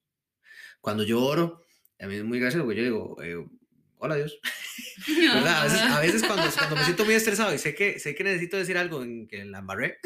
[0.79, 1.65] cuando yo oro,
[1.99, 3.45] a mí es muy gracioso porque yo digo, eh,
[3.97, 4.39] hola Dios.
[5.07, 5.95] ¿Verdad?
[5.95, 8.77] A veces, cuando, cuando, me siento muy estresado y sé que, sé que necesito decir
[8.77, 9.99] algo en que la embarré,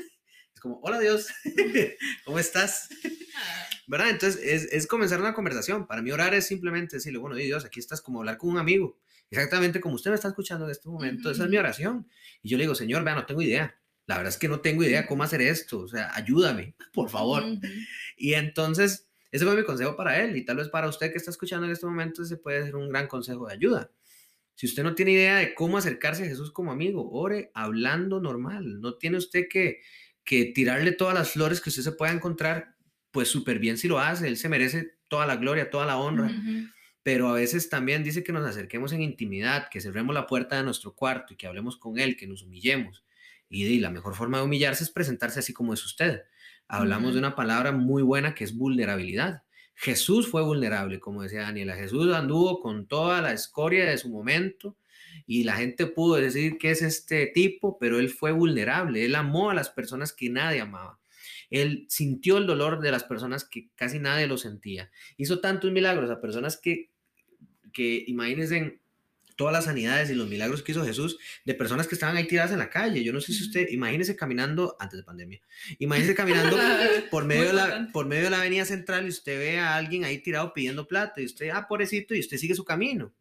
[0.53, 1.27] es como, hola Dios,
[2.25, 2.89] ¿cómo estás?
[3.87, 4.09] ¿Verdad?
[4.09, 5.87] Entonces es, es, comenzar una conversación.
[5.87, 8.97] Para mí orar es simplemente decirle, bueno, Dios, aquí estás como hablar con un amigo,
[9.29, 12.07] exactamente como usted me está escuchando en este momento, esa es mi oración.
[12.41, 13.77] Y yo le digo, Señor, vea, no tengo idea.
[14.05, 17.43] La verdad es que no tengo idea cómo hacer esto, o sea, ayúdame, por favor.
[18.17, 21.31] Y entonces Ese fue mi consejo para él y tal vez para usted que está
[21.31, 23.91] escuchando en este momento ese puede ser un gran consejo de ayuda.
[24.55, 28.79] Si usted no tiene idea de cómo acercarse a Jesús como amigo, ore hablando normal.
[28.81, 29.81] No tiene usted que,
[30.23, 32.72] que tirarle todas las flores que usted se pueda encontrar,
[33.13, 34.27] pues súper bien si lo hace.
[34.27, 36.31] Él se merece toda la gloria, toda la honra.
[37.03, 40.63] Pero a veces también dice que nos acerquemos en intimidad, que cerremos la puerta de
[40.63, 43.05] nuestro cuarto y que hablemos con Él, que nos humillemos.
[43.49, 46.23] Y, la mejor forma de humillarse es presentarse así como es usted.
[46.67, 49.43] Hablamos de una palabra muy buena que es vulnerabilidad.
[49.75, 51.75] Jesús fue vulnerable, como decía Daniela.
[51.75, 54.75] Jesús anduvo con toda la escoria de su momento
[55.27, 59.05] y la gente pudo decir que es este tipo, pero él fue vulnerable.
[59.05, 60.99] Él amó a las personas que nadie amaba.
[61.53, 64.89] Él sintió el dolor de las personas que casi nadie lo sentía.
[65.17, 66.89] Hizo tantos milagros a personas que,
[67.71, 68.79] que imagínense,
[69.35, 72.51] todas las sanidades y los milagros que hizo Jesús de personas que estaban ahí tiradas
[72.53, 73.03] en la calle.
[73.03, 75.41] Yo no sé si usted, imagínese caminando, antes de pandemia,
[75.77, 76.57] imagínese caminando
[77.11, 80.05] por medio, de la, por medio de la avenida central y usted ve a alguien
[80.05, 83.13] ahí tirado pidiendo plata y usted, ah, pobrecito, y usted sigue su camino.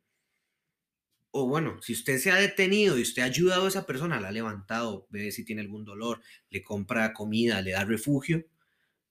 [1.33, 4.29] O bueno, si usted se ha detenido y usted ha ayudado a esa persona, la
[4.29, 6.21] ha levantado, ve si tiene algún dolor,
[6.51, 8.47] le compra comida, le da refugio,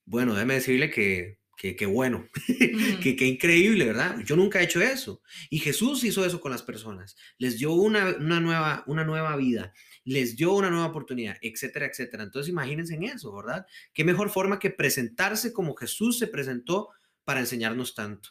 [0.05, 2.27] bueno, déjeme decirle que Qué, bueno,
[3.03, 4.17] qué, qué, increíble, ¿verdad?
[4.25, 5.21] Yo nunca he hecho eso.
[5.51, 7.15] Y Jesús hizo eso con las personas.
[7.37, 9.71] Les dio una, una, nueva, una nueva vida,
[10.03, 12.23] les dio una nueva oportunidad, etcétera, etcétera.
[12.23, 13.67] Entonces imagínense en eso, ¿verdad?
[13.93, 16.89] Qué mejor forma que presentarse como Jesús se presentó
[17.25, 18.29] para enseñarnos tanto.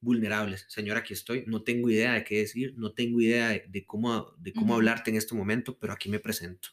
[0.00, 4.34] Vulnerables, Señor, aquí estoy, no tengo idea de qué decir, no tengo idea de, cómo,
[4.38, 6.68] de cómo hablarte en este momento, pero aquí me presento.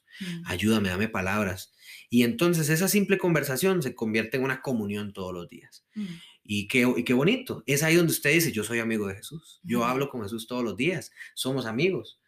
[0.45, 1.73] Ayúdame, dame palabras
[2.09, 5.83] y entonces esa simple conversación se convierte en una comunión todos los días.
[5.95, 6.05] Mm.
[6.43, 7.63] Y, qué, y qué bonito.
[7.65, 9.59] Es ahí donde usted dice, yo soy amigo de Jesús.
[9.63, 11.11] Yo hablo con Jesús todos los días.
[11.33, 12.19] Somos amigos.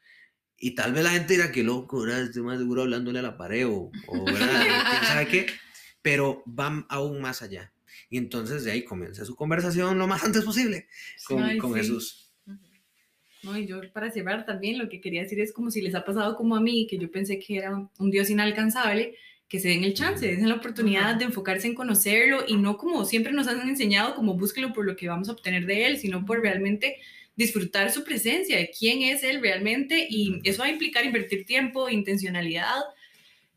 [0.57, 2.23] Y tal vez la gente dirá que loco, ¿verdad?
[2.23, 3.91] Estoy más seguro hablándole a la pared o,
[5.03, 5.45] ¿Sabe qué?
[6.01, 7.71] Pero van aún más allá.
[8.09, 10.87] Y entonces de ahí comienza su conversación lo más antes posible
[11.27, 12.33] con, con Jesús.
[13.43, 16.03] No, y yo para cerrar también lo que quería decir es como si les ha
[16.03, 19.15] pasado como a mí, que yo pensé que era un Dios inalcanzable,
[19.47, 23.05] que se den el chance, den la oportunidad de enfocarse en conocerlo y no como
[23.05, 26.25] siempre nos han enseñado, como búsquelo por lo que vamos a obtener de él, sino
[26.25, 26.97] por realmente
[27.35, 31.89] disfrutar su presencia, de quién es él realmente y eso va a implicar invertir tiempo,
[31.89, 32.81] intencionalidad,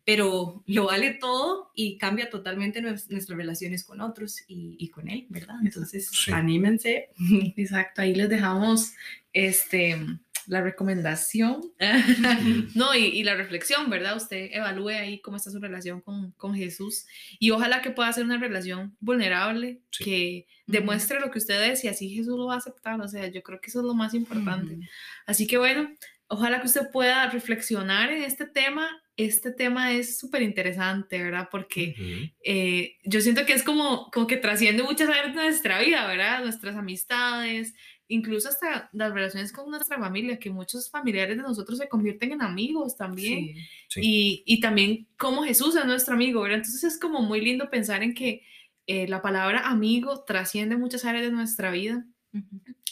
[0.09, 5.57] pero lo vale todo y cambia totalmente nuestras relaciones con otros y, con él, ¿verdad?
[5.63, 7.11] Entonces, anímense.
[7.59, 8.95] Exacto, ahí les dejamos
[9.35, 9.99] este
[10.47, 11.61] la recomendación,
[12.75, 14.17] no, y, la reflexión, ¿verdad?
[14.17, 17.05] Usted evalúe ahí cómo está su relación con, con Jesús
[17.39, 21.89] y ojalá que pueda ser una relación vulnerable, que demuestre lo que usted es y
[21.89, 24.15] así Jesús lo va a aceptar, o sea, yo creo que eso es lo más
[24.15, 24.79] importante.
[25.27, 25.91] Así que bueno,
[26.29, 28.89] ojalá que usted pueda reflexionar en este tema.
[29.19, 31.49] Este tema es súper interesante, ¿verdad?
[31.51, 36.07] Porque eh, yo siento que es como, como que trasciende muchas áreas de nuestra vida,
[36.07, 36.41] ¿verdad?
[36.43, 37.75] Nuestras amistades,
[38.07, 42.43] incluso hasta las relaciones con nuestra familia, que muchos familiares de nosotros se convierten en
[42.43, 43.55] amigos también.
[43.97, 46.59] Y, y, también como Jesús es nuestro amigo, ¿verdad?
[46.59, 48.43] Entonces es como muy lindo pensar en que
[48.87, 52.07] eh, la palabra amigo trasciende muchas áreas de nuestra vida.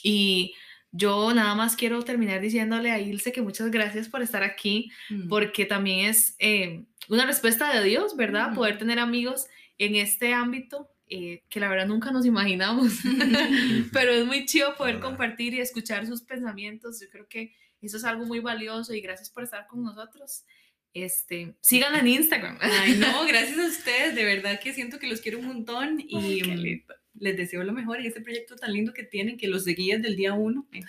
[0.02, 0.54] Y
[0.93, 5.28] yo nada más quiero terminar diciéndole a Ilse que muchas gracias por estar aquí, mm.
[5.28, 8.55] porque también es eh, una respuesta de Dios, ¿verdad?
[8.55, 9.47] Poder tener amigos
[9.78, 12.95] en este ámbito eh, que la verdad nunca nos imaginamos,
[13.93, 17.01] pero es muy chido poder compartir y escuchar sus pensamientos.
[17.01, 20.45] Yo creo que eso es algo muy valioso y gracias por estar con nosotros.
[20.93, 22.59] Este, síganla en Instagram.
[22.61, 26.82] Ay, no, gracias a ustedes, de verdad que siento que los quiero un montón y
[27.18, 30.08] les deseo lo mejor en este proyecto tan lindo que tienen, que los seguí desde
[30.08, 30.66] el día uno.
[30.72, 30.80] Eh.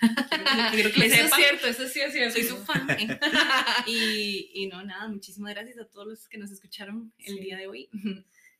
[0.72, 2.34] Quiero que eso es cierto, eso sí es cierto.
[2.34, 2.88] Soy su fan.
[2.90, 3.18] Eh.
[3.86, 7.66] y, y, no, nada, muchísimas gracias a todos los que nos escucharon el día de
[7.66, 7.88] hoy.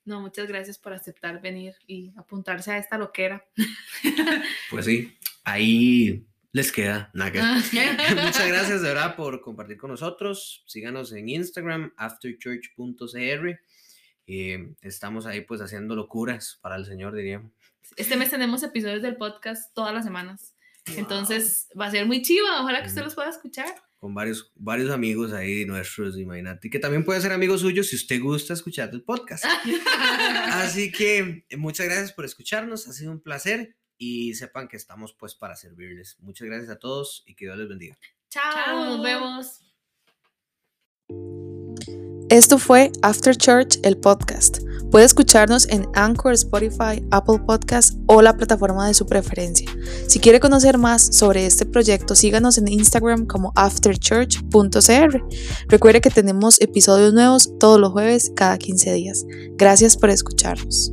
[0.09, 3.47] No, muchas gracias por aceptar venir y apuntarse a esta loquera.
[4.71, 5.13] Pues sí,
[5.45, 7.11] ahí les queda.
[7.13, 10.65] Nada Muchas gracias de verdad por compartir con nosotros.
[10.67, 13.61] Síganos en Instagram, afterchurch.cr.
[14.27, 17.53] Eh, estamos ahí pues haciendo locuras para el Señor, diríamos.
[17.97, 20.55] Este mes tenemos episodios del podcast todas las semanas.
[20.97, 22.47] Entonces va a ser muy chivo.
[22.61, 23.69] Ojalá que usted los pueda escuchar
[23.99, 28.21] con varios, varios amigos ahí nuestros, imagínate, que también puede ser amigo suyo si usted
[28.21, 29.45] gusta escuchar el podcast.
[30.53, 35.35] Así que muchas gracias por escucharnos, ha sido un placer y sepan que estamos pues
[35.35, 36.17] para servirles.
[36.21, 37.99] Muchas gracias a todos y que Dios les bendiga.
[38.31, 39.65] Chao, nos vemos.
[42.31, 44.59] Esto fue After Church, el podcast.
[44.91, 49.71] Puede escucharnos en Anchor, Spotify, Apple Podcasts o la plataforma de su preferencia.
[50.09, 55.23] Si quiere conocer más sobre este proyecto, síganos en Instagram como afterchurch.cr.
[55.69, 59.25] Recuerde que tenemos episodios nuevos todos los jueves cada 15 días.
[59.57, 60.93] Gracias por escucharnos.